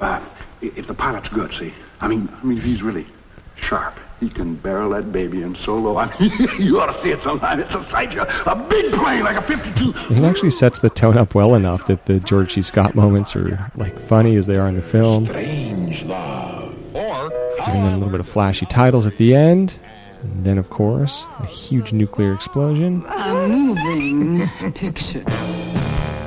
uh, 0.00 0.20
if 0.60 0.86
the 0.86 0.94
pilot's 0.94 1.28
good, 1.28 1.52
see, 1.54 1.72
I 2.00 2.08
mean, 2.08 2.28
I 2.42 2.44
mean, 2.44 2.58
if 2.58 2.64
he's 2.64 2.82
really 2.82 3.06
sharp, 3.54 3.94
he 4.18 4.28
can 4.28 4.54
barrel 4.56 4.90
that 4.90 5.12
baby 5.12 5.42
in 5.42 5.54
so 5.54 5.76
low. 5.76 5.96
I 5.96 6.12
mean, 6.18 6.32
you 6.58 6.80
ought 6.80 6.86
to 6.92 7.02
see 7.02 7.10
it 7.10 7.22
sometime. 7.22 7.60
It's 7.60 7.74
a 7.74 7.84
sight. 7.84 8.12
you- 8.14 8.22
A 8.22 8.56
big 8.56 8.92
plane 8.92 9.24
like 9.24 9.36
a 9.36 9.42
52. 9.42 9.94
It 10.14 10.24
actually 10.24 10.50
sets 10.50 10.78
the 10.80 10.90
tone 10.90 11.16
up 11.18 11.34
well 11.34 11.54
enough 11.54 11.86
that 11.86 12.06
the 12.06 12.18
George 12.20 12.54
C. 12.54 12.62
Scott 12.62 12.94
moments 12.94 13.34
are 13.36 13.70
like 13.76 13.98
funny 14.00 14.36
as 14.36 14.46
they 14.46 14.56
are 14.56 14.66
in 14.68 14.74
the 14.76 14.82
film. 14.82 15.26
Strange 15.26 16.02
love. 16.04 16.74
Or 16.94 17.30
giving 17.64 17.82
them 17.84 17.94
a 17.94 17.96
little 17.96 18.10
bit 18.10 18.20
of 18.20 18.28
flashy 18.28 18.66
titles 18.66 19.06
at 19.06 19.16
the 19.16 19.34
end. 19.34 19.78
And 20.22 20.44
then, 20.44 20.56
of 20.58 20.70
course, 20.70 21.26
a 21.40 21.46
huge 21.46 21.92
nuclear 21.92 22.32
explosion. 22.32 23.04
A 23.08 23.48
moving 23.48 24.46
picture. 24.74 25.24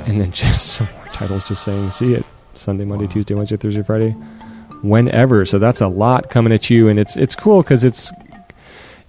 And 0.06 0.20
then 0.20 0.32
just 0.32 0.68
some 0.68 0.88
more 0.94 1.06
titles 1.12 1.46
just 1.46 1.62
saying, 1.62 1.90
see 1.90 2.14
it. 2.14 2.24
Sunday, 2.54 2.84
Monday, 2.84 3.06
Tuesday, 3.06 3.34
Wednesday, 3.34 3.56
Thursday, 3.56 3.82
Friday. 3.82 4.12
Whenever. 4.82 5.44
So 5.44 5.58
that's 5.58 5.80
a 5.80 5.88
lot 5.88 6.30
coming 6.30 6.52
at 6.52 6.70
you. 6.70 6.88
And 6.88 6.98
it's, 6.98 7.16
it's 7.16 7.36
cool 7.36 7.62
because 7.62 7.84
it's, 7.84 8.10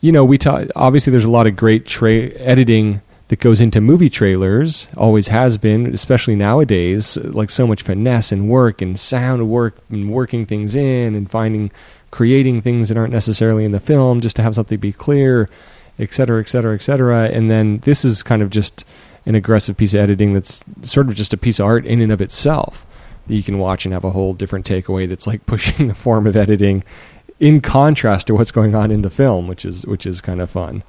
you 0.01 0.12
know, 0.12 0.25
we 0.25 0.38
talk, 0.38 0.63
obviously 0.75 1.12
there's 1.12 1.25
a 1.25 1.29
lot 1.29 1.47
of 1.47 1.55
great 1.55 1.86
tra- 1.86 2.33
editing 2.39 3.01
that 3.27 3.39
goes 3.39 3.60
into 3.60 3.81
movie 3.81 4.10
trailers, 4.10 4.88
always 4.95 5.27
has 5.27 5.57
been, 5.57 5.93
especially 5.93 6.36
nowadays, 6.36 7.17
like 7.17 7.49
so 7.49 7.67
much 7.67 7.81
finesse 7.81 8.31
and 8.31 8.49
work 8.49 8.81
and 8.81 8.97
sound 8.97 9.49
work 9.49 9.77
and 9.89 10.12
working 10.12 10.45
things 10.45 10.75
in 10.75 11.13
and 11.13 11.29
finding, 11.29 11.69
creating 12.10 12.62
things 12.62 12.88
that 12.88 12.97
aren't 12.97 13.12
necessarily 13.12 13.65
in 13.65 13.73
the 13.73 13.79
film 13.81 14.21
just 14.21 14.38
to 14.38 14.41
have 14.41 14.55
something 14.55 14.79
be 14.79 14.93
clear, 14.93 15.49
et 15.99 16.13
cetera, 16.13 16.39
et 16.39 16.47
cetera, 16.47 16.73
et 16.73 16.81
cetera. 16.81 17.25
And 17.25 17.51
then 17.51 17.79
this 17.79 18.05
is 18.05 18.23
kind 18.23 18.41
of 18.41 18.49
just 18.49 18.86
an 19.28 19.36
aggressive 19.36 19.78
piece 19.78 19.94
of 19.94 20.00
editing 20.00 20.34
that's 20.34 20.63
sort 20.82 21.08
of 21.08 21.16
just 21.16 21.34
a 21.34 21.38
piece 21.38 21.60
of 21.60 21.66
art 21.66 21.86
in 21.86 22.02
and 22.02 22.12
of 22.12 22.22
itself 22.22 22.86
that 23.28 23.36
you 23.36 23.44
can 23.44 23.60
watch 23.60 23.86
and 23.86 23.94
have 23.94 24.06
a 24.06 24.12
whole 24.12 24.34
different 24.34 24.66
takeaway 24.66 25.08
that's 25.08 25.28
like 25.28 25.46
pushing 25.46 25.88
the 25.88 25.94
form 25.94 26.26
of 26.26 26.36
editing 26.36 26.84
in 27.40 27.62
contrast 27.62 28.28
to 28.28 28.34
what's 28.34 28.52
going 28.52 28.74
on 28.74 28.90
in 28.90 29.02
the 29.02 29.10
film, 29.10 29.48
which 29.48 29.66
is 29.66 29.86
which 29.86 30.06
is 30.06 30.22
kind 30.22 30.42
of 30.42 30.50
fun. 30.50 30.82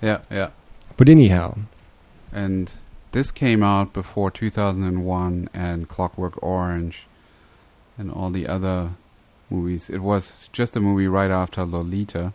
Yeah, 0.00 0.18
yeah. 0.30 0.50
But 0.96 1.08
anyhow, 1.08 1.56
And 2.32 2.70
this 3.12 3.30
came 3.30 3.62
out 3.62 3.92
before 3.92 4.30
2001 4.30 5.48
and 5.54 5.88
Clockwork 5.88 6.40
Orange 6.42 7.06
and 7.96 8.10
all 8.12 8.30
the 8.30 8.46
other 8.46 8.90
movies. 9.50 9.88
It 9.88 9.98
was 9.98 10.48
just 10.52 10.76
a 10.76 10.80
movie 10.80 11.08
right 11.08 11.30
after 11.30 11.64
Lolita. 11.64 12.32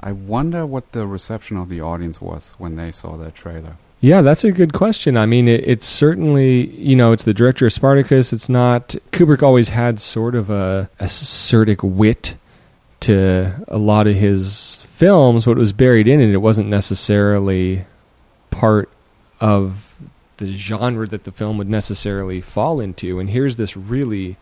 I 0.00 0.12
wonder 0.12 0.66
what 0.66 0.92
the 0.92 1.06
reception 1.06 1.56
of 1.56 1.68
the 1.68 1.80
audience 1.80 2.20
was 2.20 2.54
when 2.58 2.76
they 2.76 2.90
saw 2.90 3.16
that 3.18 3.34
trailer. 3.34 3.76
Yeah, 4.02 4.22
that's 4.22 4.44
a 4.44 4.52
good 4.52 4.72
question. 4.72 5.18
I 5.18 5.26
mean, 5.26 5.46
it, 5.46 5.62
it's 5.68 5.86
certainly, 5.86 6.68
you 6.76 6.96
know, 6.96 7.12
it's 7.12 7.24
the 7.24 7.34
director 7.34 7.66
of 7.66 7.72
Spartacus. 7.72 8.32
It's 8.32 8.48
not. 8.48 8.94
Kubrick 9.12 9.42
always 9.42 9.68
had 9.68 10.00
sort 10.00 10.34
of 10.34 10.48
a, 10.48 10.88
a 10.98 11.76
wit 11.82 12.36
to 13.00 13.64
a 13.68 13.78
lot 13.78 14.06
of 14.06 14.16
his 14.16 14.76
films, 14.84 15.44
but 15.44 15.52
it 15.52 15.58
was 15.58 15.72
buried 15.72 16.08
in 16.08 16.20
it. 16.20 16.30
It 16.30 16.38
wasn't 16.38 16.68
necessarily 16.68 17.84
part 18.50 18.90
of 19.40 19.94
the 20.38 20.52
genre 20.56 21.06
that 21.06 21.24
the 21.24 21.32
film 21.32 21.58
would 21.58 21.68
necessarily 21.68 22.40
fall 22.40 22.80
into. 22.80 23.18
And 23.18 23.28
here's 23.28 23.56
this 23.56 23.76
really 23.76 24.36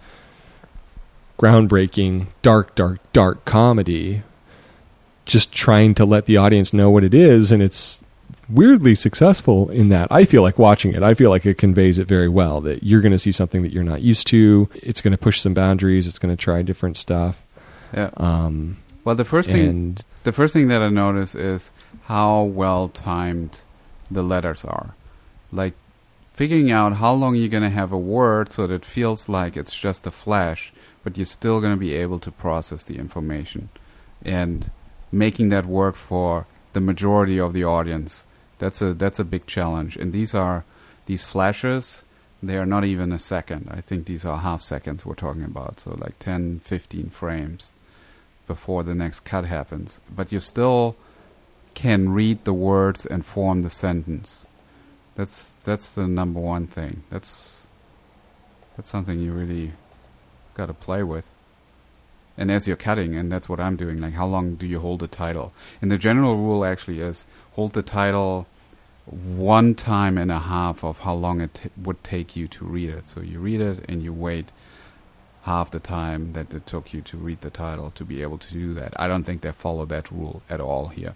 groundbreaking, 1.38 2.27
dark, 2.42 2.75
dark, 2.77 3.01
dark 3.12 3.44
comedy 3.44 4.23
just 5.25 5.53
trying 5.53 5.94
to 5.94 6.05
let 6.05 6.27
the 6.27 6.37
audience 6.37 6.73
know 6.73 6.90
what 6.90 7.05
it 7.05 7.12
is. 7.12 7.53
And 7.53 7.62
it's 7.62 8.01
weirdly 8.49 8.95
successful 8.95 9.69
in 9.71 9.89
that. 9.91 10.09
I 10.11 10.25
feel 10.25 10.43
like 10.43 10.59
watching 10.59 10.95
it. 10.95 11.03
I 11.03 11.15
feel 11.15 11.31
like 11.31 11.45
it 11.47 11.59
conveys 11.59 11.99
it 11.99 12.07
very 12.07 12.29
well 12.29 12.61
that 12.63 12.83
you're 12.83 13.01
going 13.01 13.13
to 13.13 13.19
see 13.19 13.33
something 13.33 13.63
that 13.63 13.73
you're 13.73 13.85
not 13.85 14.03
used 14.03 14.27
to. 14.29 14.69
It's 14.75 15.01
going 15.01 15.13
to 15.13 15.19
push 15.19 15.41
some 15.41 15.55
boundaries. 15.55 16.07
It's 16.07 16.19
going 16.19 16.35
to 16.35 16.43
try 16.43 16.63
different 16.63 16.97
stuff. 16.97 17.43
Yeah. 17.95 18.11
Um, 18.17 18.79
Well, 19.05 19.15
the 19.15 19.25
first 19.25 19.51
thing 19.51 19.69
and 19.69 20.05
the 20.25 20.33
first 20.33 20.53
thing 20.53 20.69
that 20.69 20.83
I 20.83 20.89
notice 20.89 21.35
is 21.35 21.71
how 22.05 22.43
well 22.43 22.89
timed 22.89 23.61
the 24.11 24.23
letters 24.23 24.65
are. 24.65 24.95
Like 25.53 25.75
figuring 26.33 26.71
out 26.71 26.97
how 26.97 27.13
long 27.15 27.35
you're 27.35 27.49
going 27.49 27.63
to 27.63 27.71
have 27.71 27.93
a 27.93 27.99
word 27.99 28.53
so 28.53 28.67
that 28.67 28.75
it 28.75 28.85
feels 28.85 29.29
like 29.29 29.57
it's 29.57 29.75
just 29.75 30.07
a 30.07 30.11
flash, 30.11 30.73
but 31.03 31.17
you're 31.17 31.27
still 31.27 31.61
going 31.61 31.73
to 31.73 31.79
be 31.79 31.95
able 31.95 32.19
to 32.21 32.31
process 32.31 32.85
the 32.85 32.99
information. 32.99 33.71
And 34.25 34.71
making 35.11 35.49
that 35.51 35.67
work 35.67 35.95
for 35.95 36.47
the 36.75 36.81
majority 36.81 37.39
of 37.41 37.55
the 37.55 37.65
audience, 37.65 38.25
that's 38.59 38.83
a 38.83 38.94
that's 38.94 39.18
a 39.18 39.25
big 39.25 39.47
challenge. 39.47 39.97
And 39.97 40.12
these 40.12 40.35
are 40.35 40.64
these 41.07 41.25
flashes, 41.25 42.05
they 42.42 42.57
are 42.57 42.66
not 42.66 42.85
even 42.85 43.12
a 43.12 43.18
second. 43.18 43.68
I 43.71 43.81
think 43.81 44.07
these 44.07 44.25
are 44.25 44.38
half 44.38 44.62
seconds 44.62 45.05
we're 45.05 45.14
talking 45.14 45.44
about. 45.44 45.81
So 45.81 45.97
like 45.99 46.18
10, 46.18 46.61
15 46.61 47.11
frames 47.11 47.73
before 48.47 48.83
the 48.83 48.94
next 48.94 49.21
cut 49.21 49.44
happens. 49.47 50.01
But 50.14 50.33
you 50.33 50.40
still 50.40 50.97
can 51.75 52.11
read 52.11 52.44
the 52.44 52.53
words 52.53 53.07
and 53.07 53.25
form 53.25 53.62
the 53.62 53.71
sentence. 53.71 54.47
That's 55.14 55.55
that's 55.64 55.90
the 55.90 56.07
number 56.07 56.40
one 56.40 56.66
thing. 56.66 57.03
That's 57.11 57.66
that's 58.77 58.90
something 58.90 59.18
you 59.21 59.33
really 59.33 59.73
got 60.55 60.66
to 60.66 60.75
play 60.75 61.03
with. 61.03 61.29
And 62.38 62.51
as 62.51 62.68
you're 62.68 62.77
cutting, 62.77 63.16
and 63.16 63.31
that's 63.31 63.48
what 63.48 63.61
I'm 63.61 63.77
doing. 63.77 64.01
Like, 64.01 64.14
how 64.14 64.27
long 64.27 64.55
do 64.55 64.66
you 64.66 64.79
hold 64.81 65.01
the 65.01 65.09
title? 65.09 65.53
And 65.83 65.90
the 65.90 65.98
general 65.98 66.37
rule 66.37 66.64
actually 66.64 67.01
is 67.01 67.27
hold 67.53 67.72
the 67.72 67.83
title 67.83 68.46
one 69.07 69.74
time 69.74 70.16
and 70.16 70.31
a 70.31 70.38
half 70.38 70.85
of 70.85 71.01
how 71.01 71.14
long 71.14 71.40
it 71.40 71.55
t- 71.55 71.70
would 71.83 72.03
take 72.05 72.37
you 72.37 72.46
to 72.48 72.64
read 72.64 72.90
it. 72.90 73.09
So 73.09 73.20
you 73.20 73.40
read 73.40 73.61
it 73.61 73.85
and 73.88 74.03
you 74.03 74.12
wait 74.12 74.53
half 75.42 75.70
the 75.70 75.81
time 75.81 76.35
that 76.35 76.53
it 76.53 76.66
took 76.66 76.92
you 76.92 77.01
to 77.01 77.16
read 77.16 77.40
the 77.40 77.51
title 77.51 77.90
to 77.92 78.05
be 78.05 78.22
able 78.22 78.38
to 78.38 78.53
do 78.53 78.74
that. 78.74 78.92
I 79.01 79.09
don't 79.09 79.24
think 79.24 79.40
they 79.40 79.53
follow 79.53 79.87
that 79.87 80.11
rule 80.11 80.42
at 80.48 80.61
all 80.61 80.88
here. 80.88 81.14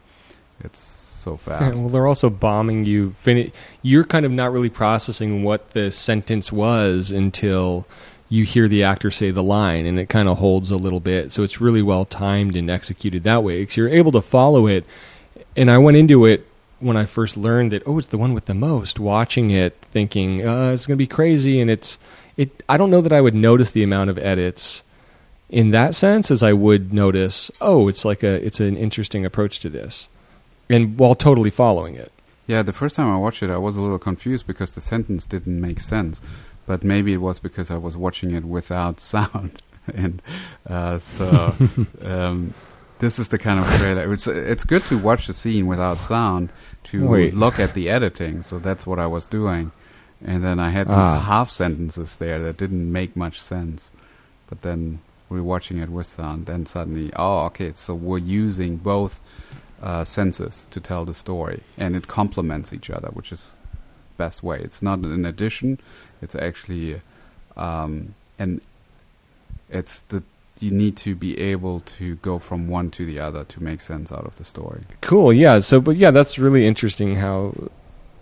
It's 0.60 0.78
so 0.80 1.36
fast. 1.46 1.80
well, 1.80 1.88
they're 1.88 2.06
also 2.06 2.30
bombing 2.30 2.84
you. 2.84 3.14
You're 3.82 4.04
kind 4.04 4.24
of 4.26 4.32
not 4.32 4.52
really 4.52 4.70
processing 4.70 5.42
what 5.42 5.70
the 5.70 5.90
sentence 5.90 6.50
was 6.52 7.12
until 7.12 7.86
you 8.32 8.44
hear 8.44 8.66
the 8.66 8.82
actor 8.82 9.10
say 9.10 9.30
the 9.30 9.42
line, 9.42 9.84
and 9.84 9.98
it 9.98 10.08
kind 10.08 10.26
of 10.26 10.38
holds 10.38 10.70
a 10.70 10.76
little 10.76 11.00
bit. 11.00 11.30
So 11.30 11.42
it's 11.42 11.60
really 11.60 11.82
well 11.82 12.06
timed 12.06 12.56
and 12.56 12.70
executed 12.70 13.24
that 13.24 13.44
way 13.44 13.60
because 13.60 13.76
you're 13.76 13.90
able 13.90 14.10
to 14.12 14.22
follow 14.22 14.66
it. 14.66 14.86
And 15.54 15.70
I 15.70 15.76
went 15.76 15.98
into 15.98 16.24
it 16.24 16.46
when 16.80 16.96
I 16.96 17.04
first 17.04 17.36
learned 17.36 17.72
that 17.72 17.82
oh, 17.84 17.98
it's 17.98 18.06
the 18.06 18.16
one 18.16 18.32
with 18.32 18.46
the 18.46 18.54
most. 18.54 18.98
Watching 18.98 19.50
it, 19.50 19.76
thinking 19.82 20.46
uh, 20.48 20.70
it's 20.70 20.86
going 20.86 20.96
to 20.96 21.02
be 21.02 21.06
crazy, 21.06 21.60
and 21.60 21.70
it's 21.70 21.98
it. 22.38 22.62
I 22.70 22.78
don't 22.78 22.90
know 22.90 23.02
that 23.02 23.12
I 23.12 23.20
would 23.20 23.34
notice 23.34 23.70
the 23.70 23.82
amount 23.82 24.08
of 24.08 24.16
edits 24.16 24.82
in 25.50 25.70
that 25.72 25.94
sense 25.94 26.30
as 26.30 26.42
I 26.42 26.54
would 26.54 26.90
notice. 26.90 27.50
Oh, 27.60 27.86
it's 27.86 28.02
like 28.02 28.22
a 28.22 28.42
it's 28.44 28.60
an 28.60 28.78
interesting 28.78 29.26
approach 29.26 29.60
to 29.60 29.68
this, 29.68 30.08
and 30.70 30.98
while 30.98 31.14
totally 31.14 31.50
following 31.50 31.96
it. 31.96 32.10
Yeah, 32.46 32.62
the 32.62 32.72
first 32.72 32.96
time 32.96 33.12
I 33.12 33.18
watched 33.18 33.42
it, 33.42 33.50
I 33.50 33.58
was 33.58 33.76
a 33.76 33.82
little 33.82 33.98
confused 33.98 34.46
because 34.46 34.74
the 34.74 34.80
sentence 34.80 35.26
didn't 35.26 35.60
make 35.60 35.80
sense. 35.80 36.22
But 36.66 36.84
maybe 36.84 37.12
it 37.12 37.20
was 37.20 37.38
because 37.38 37.70
I 37.70 37.76
was 37.76 37.96
watching 37.96 38.30
it 38.32 38.44
without 38.44 39.00
sound, 39.14 39.62
and 39.92 40.22
uh, 40.68 40.98
so 40.98 41.54
um, 42.02 42.54
this 42.98 43.18
is 43.18 43.28
the 43.30 43.38
kind 43.38 43.58
of 43.58 43.66
trailer. 43.78 44.12
It's 44.12 44.26
it's 44.26 44.64
good 44.64 44.82
to 44.84 44.98
watch 44.98 45.26
the 45.26 45.34
scene 45.34 45.66
without 45.66 46.00
sound 46.00 46.50
to 46.84 47.06
Wait. 47.06 47.34
look 47.34 47.58
at 47.58 47.74
the 47.74 47.88
editing. 47.90 48.42
So 48.42 48.58
that's 48.58 48.86
what 48.86 48.98
I 48.98 49.06
was 49.06 49.26
doing, 49.26 49.72
and 50.24 50.44
then 50.44 50.58
I 50.60 50.70
had 50.70 50.86
these 50.88 50.94
Ah. 50.96 51.18
half 51.18 51.50
sentences 51.50 52.16
there 52.16 52.38
that 52.42 52.56
didn't 52.56 52.90
make 52.92 53.16
much 53.16 53.40
sense. 53.40 53.90
But 54.48 54.62
then 54.62 55.00
rewatching 55.30 55.82
it 55.82 55.88
with 55.88 56.06
sound, 56.06 56.44
then 56.46 56.66
suddenly, 56.66 57.10
oh, 57.16 57.46
okay, 57.46 57.72
so 57.74 57.94
we're 57.94 58.18
using 58.18 58.76
both 58.76 59.18
uh, 59.82 60.04
senses 60.04 60.66
to 60.70 60.78
tell 60.78 61.04
the 61.06 61.14
story, 61.14 61.62
and 61.78 61.96
it 61.96 62.06
complements 62.06 62.72
each 62.72 62.90
other, 62.90 63.08
which 63.08 63.32
is 63.32 63.56
best 64.16 64.42
way. 64.42 64.60
It's 64.60 64.82
not 64.82 65.00
an 65.00 65.24
addition; 65.24 65.78
it's 66.20 66.34
actually, 66.34 67.00
um, 67.56 68.14
and 68.38 68.64
it's 69.68 70.00
the 70.00 70.22
you 70.60 70.70
need 70.70 70.96
to 70.96 71.14
be 71.14 71.38
able 71.38 71.80
to 71.80 72.16
go 72.16 72.38
from 72.38 72.68
one 72.68 72.90
to 72.92 73.04
the 73.04 73.18
other 73.18 73.44
to 73.44 73.62
make 73.62 73.80
sense 73.80 74.12
out 74.12 74.24
of 74.24 74.36
the 74.36 74.44
story. 74.44 74.82
Cool. 75.00 75.32
Yeah. 75.32 75.60
So, 75.60 75.80
but 75.80 75.96
yeah, 75.96 76.10
that's 76.10 76.38
really 76.38 76.66
interesting 76.66 77.16
how 77.16 77.54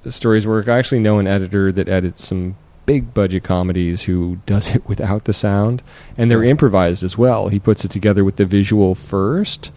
the 0.03 0.11
stories 0.11 0.47
work. 0.47 0.69
I 0.69 0.79
actually 0.79 1.01
know 1.01 1.19
an 1.19 1.27
editor 1.27 1.71
that 1.73 1.89
edits 1.89 2.27
some 2.27 2.57
big 2.87 3.13
budget 3.13 3.45
comedies 3.45 4.03
who 4.03 4.39
does 4.47 4.75
it 4.75 4.85
without 4.89 5.25
the 5.25 5.33
sound, 5.33 5.83
and 6.17 6.31
they're 6.31 6.45
improvised 6.45 7.05
as 7.05 7.19
well. 7.19 7.49
He 7.49 7.59
puts 7.59 7.85
it 7.85 7.91
together 7.91 8.25
with 8.25 8.37
the 8.37 8.47
visual 8.47 8.95
first, 8.95 9.71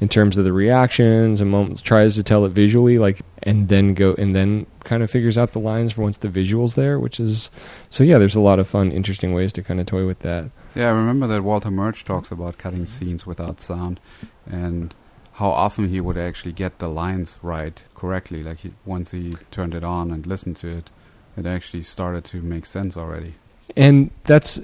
in 0.00 0.08
terms 0.08 0.36
of 0.36 0.44
the 0.44 0.52
reactions 0.52 1.40
and 1.40 1.50
moments. 1.50 1.82
Tries 1.82 2.14
to 2.14 2.22
tell 2.22 2.44
it 2.44 2.50
visually, 2.50 2.98
like, 2.98 3.20
and 3.42 3.68
then 3.68 3.94
go 3.94 4.14
and 4.14 4.34
then 4.34 4.66
kind 4.84 5.02
of 5.02 5.10
figures 5.10 5.36
out 5.38 5.52
the 5.52 5.60
lines 5.60 5.92
for 5.92 6.02
once 6.02 6.16
the 6.16 6.28
visuals 6.28 6.74
there, 6.74 6.98
which 6.98 7.20
is 7.20 7.50
so. 7.90 8.04
Yeah, 8.04 8.18
there's 8.18 8.34
a 8.34 8.40
lot 8.40 8.58
of 8.58 8.68
fun, 8.68 8.92
interesting 8.92 9.32
ways 9.32 9.52
to 9.54 9.62
kind 9.62 9.80
of 9.80 9.86
toy 9.86 10.06
with 10.06 10.20
that. 10.20 10.50
Yeah, 10.74 10.88
I 10.88 10.92
remember 10.92 11.26
that 11.26 11.42
Walter 11.42 11.70
Murch 11.70 12.04
talks 12.04 12.30
about 12.30 12.58
cutting 12.58 12.86
scenes 12.86 13.26
without 13.26 13.60
sound, 13.60 14.00
and 14.46 14.94
how 15.34 15.50
often 15.50 15.88
he 15.88 16.00
would 16.00 16.18
actually 16.18 16.52
get 16.52 16.78
the 16.78 16.88
lines 16.88 17.38
right 17.42 17.82
correctly. 17.94 18.42
Like 18.42 18.60
he, 18.60 18.72
once 18.84 19.10
he 19.10 19.34
turned 19.50 19.74
it 19.74 19.82
on 19.84 20.10
and 20.10 20.26
listened 20.26 20.56
to 20.56 20.68
it, 20.68 20.90
it 21.36 21.46
actually 21.46 21.82
started 21.82 22.24
to 22.26 22.42
make 22.42 22.66
sense 22.66 22.96
already. 22.96 23.34
And 23.76 24.10
that's 24.24 24.60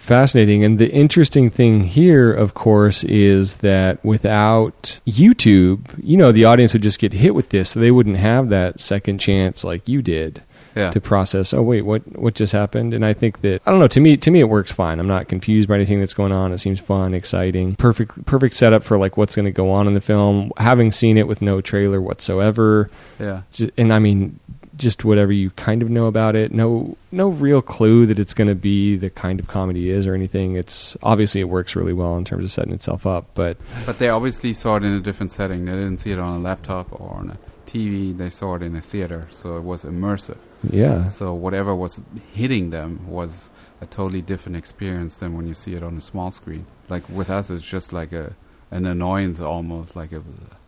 fascinating. 0.00 0.64
And 0.64 0.78
the 0.78 0.90
interesting 0.90 1.50
thing 1.50 1.84
here, 1.84 2.32
of 2.32 2.54
course, 2.54 3.04
is 3.04 3.56
that 3.56 4.04
without 4.04 5.00
YouTube, 5.06 5.86
you 6.02 6.16
know, 6.16 6.32
the 6.32 6.44
audience 6.44 6.72
would 6.72 6.82
just 6.82 6.98
get 6.98 7.12
hit 7.12 7.34
with 7.34 7.50
this. 7.50 7.70
So 7.70 7.80
they 7.80 7.90
wouldn't 7.90 8.16
have 8.16 8.48
that 8.48 8.80
second 8.80 9.18
chance 9.18 9.62
like 9.62 9.88
you 9.88 10.02
did 10.02 10.42
Yeah, 10.74 10.90
to 10.90 11.00
process, 11.00 11.52
oh, 11.52 11.62
wait, 11.62 11.82
what, 11.82 12.02
what 12.16 12.34
just 12.34 12.52
happened? 12.52 12.94
And 12.94 13.04
I 13.04 13.12
think 13.12 13.40
that, 13.40 13.60
I 13.66 13.70
don't 13.70 13.80
know, 13.80 13.88
to 13.88 14.00
me, 14.00 14.16
to 14.16 14.30
me, 14.30 14.40
it 14.40 14.48
works 14.48 14.70
fine. 14.70 15.00
I'm 15.00 15.08
not 15.08 15.28
confused 15.28 15.68
by 15.68 15.74
anything 15.74 15.98
that's 15.98 16.14
going 16.14 16.32
on. 16.32 16.52
It 16.52 16.58
seems 16.58 16.78
fun, 16.80 17.12
exciting, 17.12 17.74
perfect, 17.76 18.24
perfect 18.24 18.54
setup 18.56 18.84
for 18.84 18.96
like 18.96 19.16
what's 19.16 19.34
going 19.34 19.46
to 19.46 19.52
go 19.52 19.70
on 19.70 19.86
in 19.86 19.94
the 19.94 20.00
film. 20.00 20.52
Having 20.58 20.92
seen 20.92 21.18
it 21.18 21.26
with 21.26 21.42
no 21.42 21.60
trailer 21.60 22.00
whatsoever, 22.00 22.88
yeah, 23.18 23.42
and 23.76 23.92
I 23.92 23.98
mean, 23.98 24.38
just 24.80 25.04
whatever 25.04 25.30
you 25.30 25.50
kind 25.50 25.82
of 25.82 25.90
know 25.90 26.06
about 26.06 26.34
it. 26.34 26.52
No, 26.52 26.96
no 27.12 27.28
real 27.28 27.62
clue 27.62 28.06
that 28.06 28.18
it's 28.18 28.34
going 28.34 28.48
to 28.48 28.54
be 28.54 28.96
the 28.96 29.10
kind 29.10 29.38
of 29.38 29.46
comedy 29.46 29.90
it 29.90 29.96
is 29.96 30.06
or 30.06 30.14
anything. 30.14 30.56
It's 30.56 30.96
obviously 31.02 31.40
it 31.40 31.48
works 31.48 31.76
really 31.76 31.92
well 31.92 32.16
in 32.16 32.24
terms 32.24 32.44
of 32.44 32.50
setting 32.50 32.72
itself 32.72 33.06
up. 33.06 33.26
But 33.34 33.58
but 33.86 33.98
they 33.98 34.08
obviously 34.08 34.52
saw 34.54 34.76
it 34.76 34.84
in 34.84 34.92
a 34.92 35.00
different 35.00 35.30
setting. 35.30 35.66
They 35.66 35.72
didn't 35.72 35.98
see 35.98 36.10
it 36.10 36.18
on 36.18 36.36
a 36.36 36.42
laptop 36.42 36.92
or 36.98 37.14
on 37.14 37.30
a 37.30 37.38
TV. 37.70 38.16
They 38.16 38.30
saw 38.30 38.56
it 38.56 38.62
in 38.62 38.74
a 38.74 38.80
theater, 38.80 39.28
so 39.30 39.56
it 39.56 39.62
was 39.62 39.84
immersive. 39.84 40.38
yeah, 40.68 41.08
So 41.08 41.32
whatever 41.34 41.74
was 41.74 42.00
hitting 42.32 42.70
them 42.70 43.06
was 43.08 43.50
a 43.80 43.86
totally 43.86 44.22
different 44.22 44.56
experience 44.56 45.18
than 45.18 45.36
when 45.36 45.46
you 45.46 45.54
see 45.54 45.74
it 45.74 45.82
on 45.82 45.96
a 45.96 46.00
small 46.00 46.30
screen. 46.30 46.66
Like 46.88 47.08
with 47.08 47.30
us, 47.30 47.50
it's 47.50 47.66
just 47.66 47.92
like 47.92 48.12
a 48.12 48.34
an 48.72 48.86
annoyance 48.86 49.40
almost, 49.40 49.94
like 49.96 50.12
a 50.12 50.22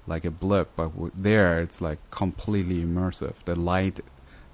like 0.07 0.25
a 0.25 0.31
blip. 0.31 0.71
But 0.77 0.91
w- 0.91 1.13
there, 1.15 1.61
it's 1.61 1.81
like 1.81 1.99
completely 2.11 2.83
immersive. 2.85 3.35
The 3.45 3.55
light, 3.59 4.01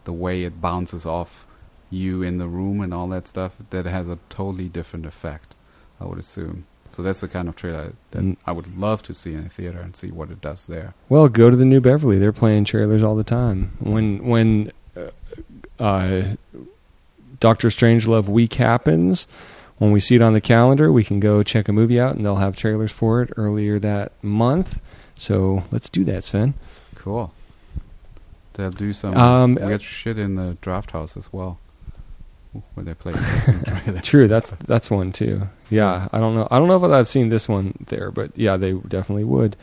the 0.04 0.12
way 0.12 0.44
it 0.44 0.60
bounces 0.60 1.06
off 1.06 1.46
you 1.90 2.22
in 2.22 2.38
the 2.38 2.46
room, 2.48 2.80
and 2.80 2.92
all 2.92 3.08
that 3.08 3.26
stuff, 3.28 3.56
that 3.70 3.86
has 3.86 4.08
a 4.08 4.18
totally 4.28 4.68
different 4.68 5.06
effect. 5.06 5.54
I 6.00 6.04
would 6.04 6.18
assume. 6.18 6.66
So 6.90 7.02
that's 7.02 7.20
the 7.20 7.28
kind 7.28 7.48
of 7.48 7.56
trailer 7.56 7.92
that 8.12 8.22
Mm. 8.22 8.36
I 8.46 8.52
would 8.52 8.78
love 8.78 9.02
to 9.04 9.14
see 9.14 9.34
in 9.34 9.44
a 9.46 9.48
theater 9.48 9.78
and 9.80 9.94
see 9.94 10.10
what 10.10 10.30
it 10.30 10.40
does 10.40 10.66
there. 10.66 10.94
well, 11.10 11.28
go 11.28 11.50
to 11.50 11.56
the 11.56 11.64
New 11.66 11.80
Beverly. 11.82 12.18
They're 12.18 12.32
playing 12.32 12.64
trailers 12.64 13.02
all 13.02 13.14
the 13.16 13.24
time. 13.24 13.72
When 13.80 14.24
when 14.26 14.72
uh, 14.96 15.10
uh, 15.82 16.22
Doctor 17.40 17.68
Strangelove 17.68 18.28
week 18.28 18.54
happens. 18.54 19.26
When 19.78 19.92
we 19.92 20.00
see 20.00 20.16
it 20.16 20.22
on 20.22 20.32
the 20.32 20.40
calendar, 20.40 20.90
we 20.90 21.04
can 21.04 21.20
go 21.20 21.42
check 21.44 21.68
a 21.68 21.72
movie 21.72 22.00
out, 22.00 22.16
and 22.16 22.24
they'll 22.24 22.36
have 22.36 22.56
trailers 22.56 22.90
for 22.90 23.22
it 23.22 23.30
earlier 23.36 23.78
that 23.78 24.10
month. 24.22 24.80
So 25.18 25.62
let's 25.70 25.90
do 25.90 26.04
that, 26.04 26.24
Sven. 26.24 26.54
Cool. 26.94 27.32
They'll 28.54 28.70
do 28.70 28.92
some 28.92 29.14
Um, 29.16 29.54
weird 29.56 29.82
shit 29.82 30.18
in 30.18 30.34
the 30.36 30.56
draft 30.60 30.92
house 30.92 31.16
as 31.16 31.32
well, 31.32 31.58
When 32.74 32.86
they 32.86 32.94
play. 32.94 33.12
True, 34.02 34.26
that's 34.26 34.50
that's 34.64 34.90
one 34.90 35.12
too. 35.12 35.48
Yeah, 35.70 36.08
I 36.12 36.18
don't 36.18 36.34
know. 36.34 36.48
I 36.50 36.58
don't 36.58 36.66
know 36.68 36.76
if 36.84 36.90
I've 36.90 37.06
seen 37.08 37.28
this 37.28 37.48
one 37.48 37.74
there, 37.88 38.10
but 38.10 38.36
yeah, 38.36 38.56
they 38.56 38.72
definitely 38.72 39.24
would. 39.24 39.56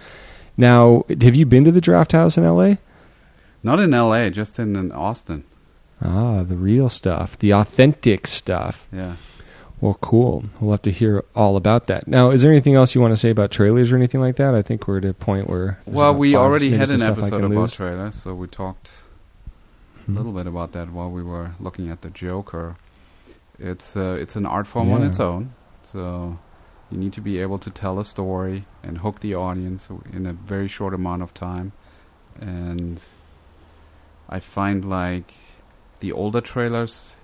Now, 0.55 1.03
have 1.09 1.35
you 1.35 1.45
been 1.45 1.65
to 1.65 1.71
the 1.71 1.81
Draft 1.81 2.11
House 2.13 2.37
in 2.37 2.43
L.A.? 2.45 2.77
Not 3.63 3.79
in 3.81 3.93
L.A., 3.93 4.29
just 4.29 4.59
in, 4.59 4.75
in 4.77 4.91
Austin. 4.93 5.43
Ah, 6.01 6.43
the 6.43 6.55
real 6.55 6.87
stuff, 6.87 7.37
the 7.37 7.51
authentic 7.51 8.27
stuff. 8.27 8.87
Yeah. 8.93 9.15
Well, 9.86 9.98
cool. 10.02 10.45
We'll 10.60 10.71
have 10.71 10.82
to 10.82 10.91
hear 10.91 11.24
all 11.36 11.58
about 11.58 11.86
that. 11.86 12.08
Now, 12.08 12.32
is 12.32 12.41
there 12.41 12.52
anything 12.52 12.74
else 12.74 12.95
you 12.95 13.02
want 13.02 13.12
to 13.12 13.15
say 13.15 13.30
about 13.30 13.52
trailers 13.52 13.91
or 13.91 13.95
anything 13.98 14.19
like 14.19 14.36
that? 14.38 14.56
I 14.56 14.63
think 14.63 14.88
we're 14.88 14.98
at 14.98 15.06
a 15.06 15.13
point 15.13 15.48
where. 15.48 15.78
Well, 15.86 16.15
we 16.15 16.36
already 16.36 16.71
had 16.71 16.89
an 16.89 17.04
episode 17.04 17.43
about 17.43 17.52
lose. 17.52 17.76
trailers, 17.76 18.15
so 18.15 18.34
we 18.34 18.48
talked 18.48 18.89
a 18.89 20.02
Hmm. 20.06 20.17
little 20.17 20.32
bit 20.32 20.48
about 20.48 20.71
that 20.71 20.91
while 20.91 21.12
we 21.12 21.21
were 21.21 21.52
looking 21.60 21.89
at 21.91 22.02
the 22.02 22.10
Joker. 22.10 22.78
It's 23.60 23.95
uh, 23.95 24.17
it's 24.19 24.36
an 24.36 24.48
art 24.48 24.65
form 24.65 24.91
on 24.91 25.04
its 25.04 25.19
own, 25.19 25.54
so 25.84 26.39
You 26.91 26.98
need 27.00 27.13
to 27.13 27.21
be 27.21 27.39
able 27.39 27.58
to 27.60 27.69
tell 27.71 28.00
a 28.00 28.06
story 28.06 28.65
and 28.84 29.00
hook 29.00 29.19
the 29.19 29.34
audience 29.36 29.89
in 30.13 30.26
a 30.28 30.34
very 30.34 30.67
short 30.67 30.93
amount 30.93 31.21
of 31.24 31.34
time. 31.34 31.71
And 32.39 33.00
I 34.30 34.39
find 34.39 34.86
like 34.86 35.34
the 36.00 36.12
older 36.12 36.41
trailers 36.41 37.14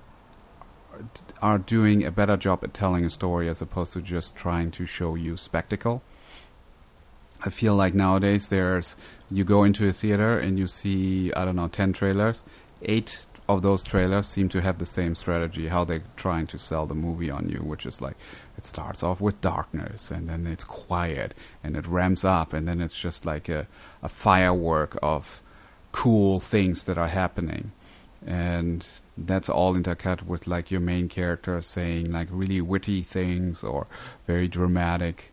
are 1.42 1.58
doing 1.58 2.04
a 2.04 2.12
better 2.12 2.38
job 2.38 2.64
at 2.64 2.74
telling 2.74 3.06
a 3.06 3.10
story 3.10 3.50
as 3.50 3.62
opposed 3.62 3.94
to 3.94 4.02
just 4.02 4.36
trying 4.36 4.72
to 4.72 4.86
show 4.86 5.16
you 5.16 5.38
spectacle. 5.38 6.02
I 7.44 7.50
feel 7.50 7.76
like 7.76 7.94
nowadays 7.94 8.50
there's 8.50 8.96
you 9.30 9.44
go 9.44 9.64
into 9.64 9.88
a 9.88 9.94
theater 9.94 10.38
and 10.38 10.60
you 10.60 10.68
see 10.68 11.34
I 11.34 11.46
don't 11.46 11.56
know 11.56 11.68
10 11.68 11.94
trailers, 11.94 12.44
8 12.84 13.26
of 13.50 13.62
those 13.64 13.84
trailers 13.84 14.28
seem 14.28 14.48
to 14.50 14.62
have 14.62 14.78
the 14.78 14.86
same 14.86 15.16
strategy 15.16 15.68
how 15.68 15.84
they're 15.84 16.04
trying 16.16 16.48
to 16.48 16.58
sell 16.58 16.86
the 16.86 16.96
movie 16.96 17.30
on 17.30 17.50
you, 17.50 17.60
which 17.60 17.86
is 17.86 18.00
like 18.00 18.16
it 18.58 18.64
starts 18.64 19.04
off 19.04 19.20
with 19.20 19.42
darkness 19.42 20.12
and 20.12 20.30
then 20.30 20.46
it's 20.46 20.64
quiet 20.64 21.34
and 21.64 21.76
it 21.76 21.88
ramps 21.88 22.24
up 22.24 22.54
and 22.54 22.68
then 22.68 22.80
it's 22.80 23.00
just 23.00 23.26
like 23.26 23.50
a 23.50 23.68
a 24.04 24.10
firework 24.10 24.98
of 25.02 25.42
cool 25.92 26.40
things 26.40 26.84
that 26.86 26.98
are 26.98 27.10
happening 27.10 27.72
and 28.26 28.86
that's 29.18 29.50
all 29.50 29.74
intercut 29.74 30.24
with 30.24 30.48
like 30.48 30.70
your 30.70 30.80
main 30.80 31.10
character 31.10 31.62
saying 31.62 32.12
like 32.12 32.28
really 32.30 32.62
witty 32.62 33.02
things 33.02 33.64
or 33.64 33.88
very 34.28 34.48
dramatic 34.48 35.32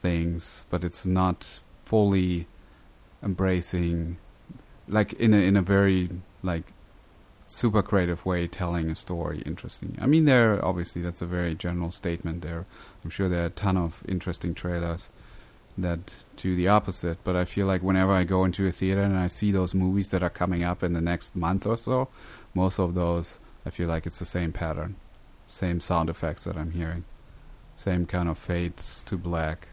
things, 0.00 0.64
but 0.70 0.84
it's 0.84 1.06
not 1.06 1.60
fully 1.84 2.46
embracing 3.22 4.16
like 4.88 5.12
in 5.14 5.34
a 5.34 5.38
in 5.38 5.56
a 5.56 5.62
very 5.62 6.08
like 6.42 6.72
super 7.46 7.82
creative 7.82 8.26
way 8.26 8.46
telling 8.46 8.90
a 8.90 8.94
story 8.94 9.42
interesting. 9.46 9.96
I 10.00 10.06
mean 10.06 10.24
there 10.24 10.64
obviously 10.64 11.02
that's 11.02 11.22
a 11.22 11.26
very 11.26 11.54
general 11.54 11.90
statement 11.90 12.42
there. 12.42 12.66
I'm 13.04 13.10
sure 13.10 13.28
there 13.28 13.42
are 13.42 13.46
a 13.46 13.50
ton 13.50 13.76
of 13.76 14.02
interesting 14.08 14.54
trailers 14.54 15.10
that 15.82 16.14
do 16.36 16.54
the 16.54 16.68
opposite, 16.68 17.18
but 17.24 17.36
I 17.36 17.44
feel 17.44 17.66
like 17.66 17.82
whenever 17.82 18.12
I 18.12 18.24
go 18.24 18.44
into 18.44 18.66
a 18.66 18.72
theater 18.72 19.02
and 19.02 19.16
I 19.16 19.26
see 19.28 19.50
those 19.50 19.74
movies 19.74 20.10
that 20.10 20.22
are 20.22 20.30
coming 20.30 20.62
up 20.64 20.82
in 20.82 20.92
the 20.92 21.00
next 21.00 21.36
month 21.36 21.66
or 21.66 21.76
so, 21.76 22.08
most 22.54 22.78
of 22.78 22.94
those 22.94 23.40
I 23.64 23.70
feel 23.70 23.88
like 23.88 24.06
it's 24.06 24.18
the 24.18 24.24
same 24.24 24.52
pattern. 24.52 24.96
Same 25.46 25.80
sound 25.80 26.10
effects 26.10 26.44
that 26.44 26.56
I'm 26.56 26.72
hearing. 26.72 27.04
Same 27.76 28.06
kind 28.06 28.28
of 28.28 28.38
fades 28.38 29.02
to 29.04 29.16
black. 29.16 29.68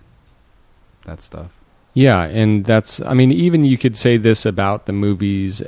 That 1.05 1.21
stuff. 1.21 1.57
Yeah, 1.93 2.23
and 2.23 2.65
that's 2.65 3.01
I 3.01 3.13
mean 3.13 3.31
even 3.31 3.63
you 3.63 3.77
could 3.77 3.97
say 3.97 4.17
this 4.17 4.45
about 4.45 4.85
the 4.85 4.93
movies 4.93 5.63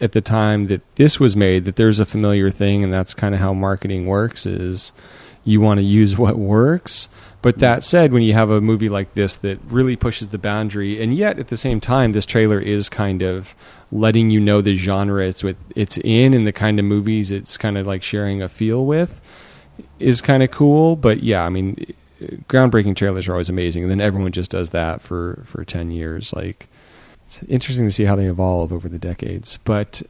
at 0.00 0.12
the 0.12 0.20
time 0.20 0.64
that 0.66 0.82
this 0.96 1.20
was 1.20 1.36
made 1.36 1.64
that 1.64 1.76
there's 1.76 2.00
a 2.00 2.06
familiar 2.06 2.50
thing 2.50 2.82
and 2.82 2.92
that's 2.92 3.14
kind 3.14 3.34
of 3.34 3.40
how 3.40 3.52
marketing 3.52 4.06
works 4.06 4.44
is 4.46 4.92
you 5.44 5.60
want 5.60 5.78
to 5.78 5.84
use 5.84 6.16
what 6.16 6.38
works. 6.38 7.08
But 7.44 7.58
that 7.58 7.84
said, 7.84 8.14
when 8.14 8.22
you 8.22 8.32
have 8.32 8.48
a 8.48 8.62
movie 8.62 8.88
like 8.88 9.12
this 9.12 9.36
that 9.36 9.58
really 9.68 9.96
pushes 9.96 10.28
the 10.28 10.38
boundary, 10.38 11.02
and 11.02 11.14
yet 11.14 11.38
at 11.38 11.48
the 11.48 11.58
same 11.58 11.78
time, 11.78 12.12
this 12.12 12.24
trailer 12.24 12.58
is 12.58 12.88
kind 12.88 13.20
of 13.20 13.54
letting 13.92 14.30
you 14.30 14.40
know 14.40 14.62
the 14.62 14.74
genre 14.76 15.26
it's 15.26 15.44
with 15.44 15.58
it's 15.76 15.98
in 15.98 16.32
and 16.32 16.46
the 16.46 16.54
kind 16.54 16.78
of 16.78 16.86
movies 16.86 17.30
it's 17.30 17.58
kind 17.58 17.76
of 17.76 17.86
like 17.86 18.02
sharing 18.02 18.40
a 18.40 18.48
feel 18.48 18.86
with 18.86 19.20
is 19.98 20.22
kind 20.22 20.42
of 20.42 20.52
cool. 20.52 20.96
But 20.96 21.22
yeah, 21.22 21.44
I 21.44 21.50
mean, 21.50 21.92
groundbreaking 22.48 22.96
trailers 22.96 23.28
are 23.28 23.32
always 23.32 23.50
amazing, 23.50 23.82
and 23.82 23.90
then 23.90 24.00
everyone 24.00 24.32
just 24.32 24.50
does 24.50 24.70
that 24.70 25.02
for 25.02 25.42
for 25.44 25.66
ten 25.66 25.90
years. 25.90 26.32
Like 26.32 26.66
it's 27.26 27.42
interesting 27.42 27.84
to 27.84 27.92
see 27.92 28.06
how 28.06 28.16
they 28.16 28.24
evolve 28.24 28.72
over 28.72 28.88
the 28.88 28.98
decades. 28.98 29.58
But 29.64 30.00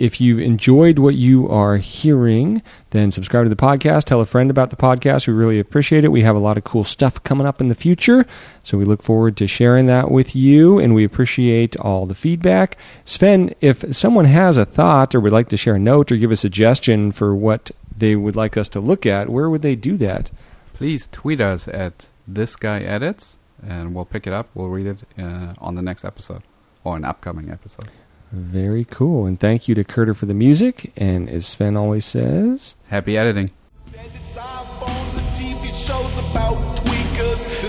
if 0.00 0.20
you've 0.20 0.40
enjoyed 0.40 0.98
what 0.98 1.14
you 1.14 1.46
are 1.48 1.76
hearing, 1.76 2.62
then 2.90 3.10
subscribe 3.10 3.44
to 3.44 3.50
the 3.50 3.54
podcast. 3.54 4.04
Tell 4.04 4.20
a 4.20 4.26
friend 4.26 4.50
about 4.50 4.70
the 4.70 4.76
podcast. 4.76 5.26
We 5.26 5.34
really 5.34 5.58
appreciate 5.58 6.04
it. 6.04 6.08
We 6.08 6.22
have 6.22 6.34
a 6.34 6.40
lot 6.40 6.56
of 6.56 6.64
cool 6.64 6.84
stuff 6.84 7.22
coming 7.22 7.46
up 7.46 7.60
in 7.60 7.68
the 7.68 7.74
future. 7.74 8.24
So 8.62 8.78
we 8.78 8.86
look 8.86 9.02
forward 9.02 9.36
to 9.36 9.46
sharing 9.46 9.86
that 9.86 10.10
with 10.10 10.34
you, 10.34 10.78
and 10.78 10.94
we 10.94 11.04
appreciate 11.04 11.76
all 11.76 12.06
the 12.06 12.14
feedback. 12.14 12.78
Sven, 13.04 13.54
if 13.60 13.94
someone 13.94 14.24
has 14.24 14.56
a 14.56 14.64
thought 14.64 15.14
or 15.14 15.20
would 15.20 15.32
like 15.32 15.50
to 15.50 15.58
share 15.58 15.74
a 15.74 15.78
note 15.78 16.10
or 16.10 16.16
give 16.16 16.30
a 16.30 16.36
suggestion 16.36 17.12
for 17.12 17.34
what 17.34 17.70
they 17.94 18.16
would 18.16 18.36
like 18.36 18.56
us 18.56 18.68
to 18.70 18.80
look 18.80 19.04
at, 19.04 19.28
where 19.28 19.50
would 19.50 19.62
they 19.62 19.76
do 19.76 19.98
that? 19.98 20.30
Please 20.72 21.06
tweet 21.06 21.42
us 21.42 21.68
at 21.68 22.08
this 22.26 22.56
guy 22.56 22.80
edits, 22.80 23.36
and 23.62 23.94
we'll 23.94 24.06
pick 24.06 24.26
it 24.26 24.32
up. 24.32 24.48
We'll 24.54 24.68
read 24.68 24.86
it 24.86 24.98
uh, 25.18 25.52
on 25.58 25.74
the 25.74 25.82
next 25.82 26.06
episode 26.06 26.42
or 26.84 26.96
an 26.96 27.04
upcoming 27.04 27.50
episode. 27.50 27.90
Very 28.32 28.84
cool. 28.84 29.26
And 29.26 29.38
thank 29.38 29.68
you 29.68 29.74
to 29.74 29.84
Curter 29.84 30.14
for 30.14 30.26
the 30.26 30.34
music. 30.34 30.92
And 30.96 31.28
as 31.28 31.46
Sven 31.46 31.76
always 31.76 32.04
says, 32.04 32.76
happy 32.88 33.18
editing. 33.18 33.50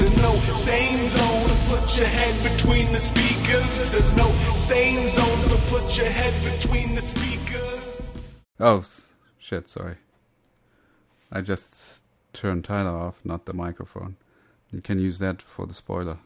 There's 0.02 0.18
no 0.18 0.36
same 0.56 1.06
zone, 1.06 1.42
so 1.44 1.76
put 1.76 1.98
your 1.98 2.08
head 2.08 2.52
between 2.52 2.92
the 2.94 3.00
speakers. 3.00 3.92
There's 3.92 4.16
no 4.16 4.32
same 4.56 5.08
zone, 5.10 5.44
so 5.44 5.58
put 5.70 5.98
your 5.98 6.08
head 6.08 6.34
between 6.54 6.96
the 6.96 7.02
speakers. 7.02 8.20
Oh, 8.60 8.84
shit, 9.38 9.68
sorry. 9.68 9.98
I 11.32 11.42
just 11.42 12.04
turned 12.34 12.64
Tyler 12.64 12.98
off, 12.98 13.20
not 13.24 13.46
the 13.46 13.54
microphone. 13.54 14.16
You 14.72 14.82
can 14.82 14.98
use 14.98 15.20
that 15.20 15.42
for 15.42 15.68
the 15.68 15.74
spoiler. 15.74 16.18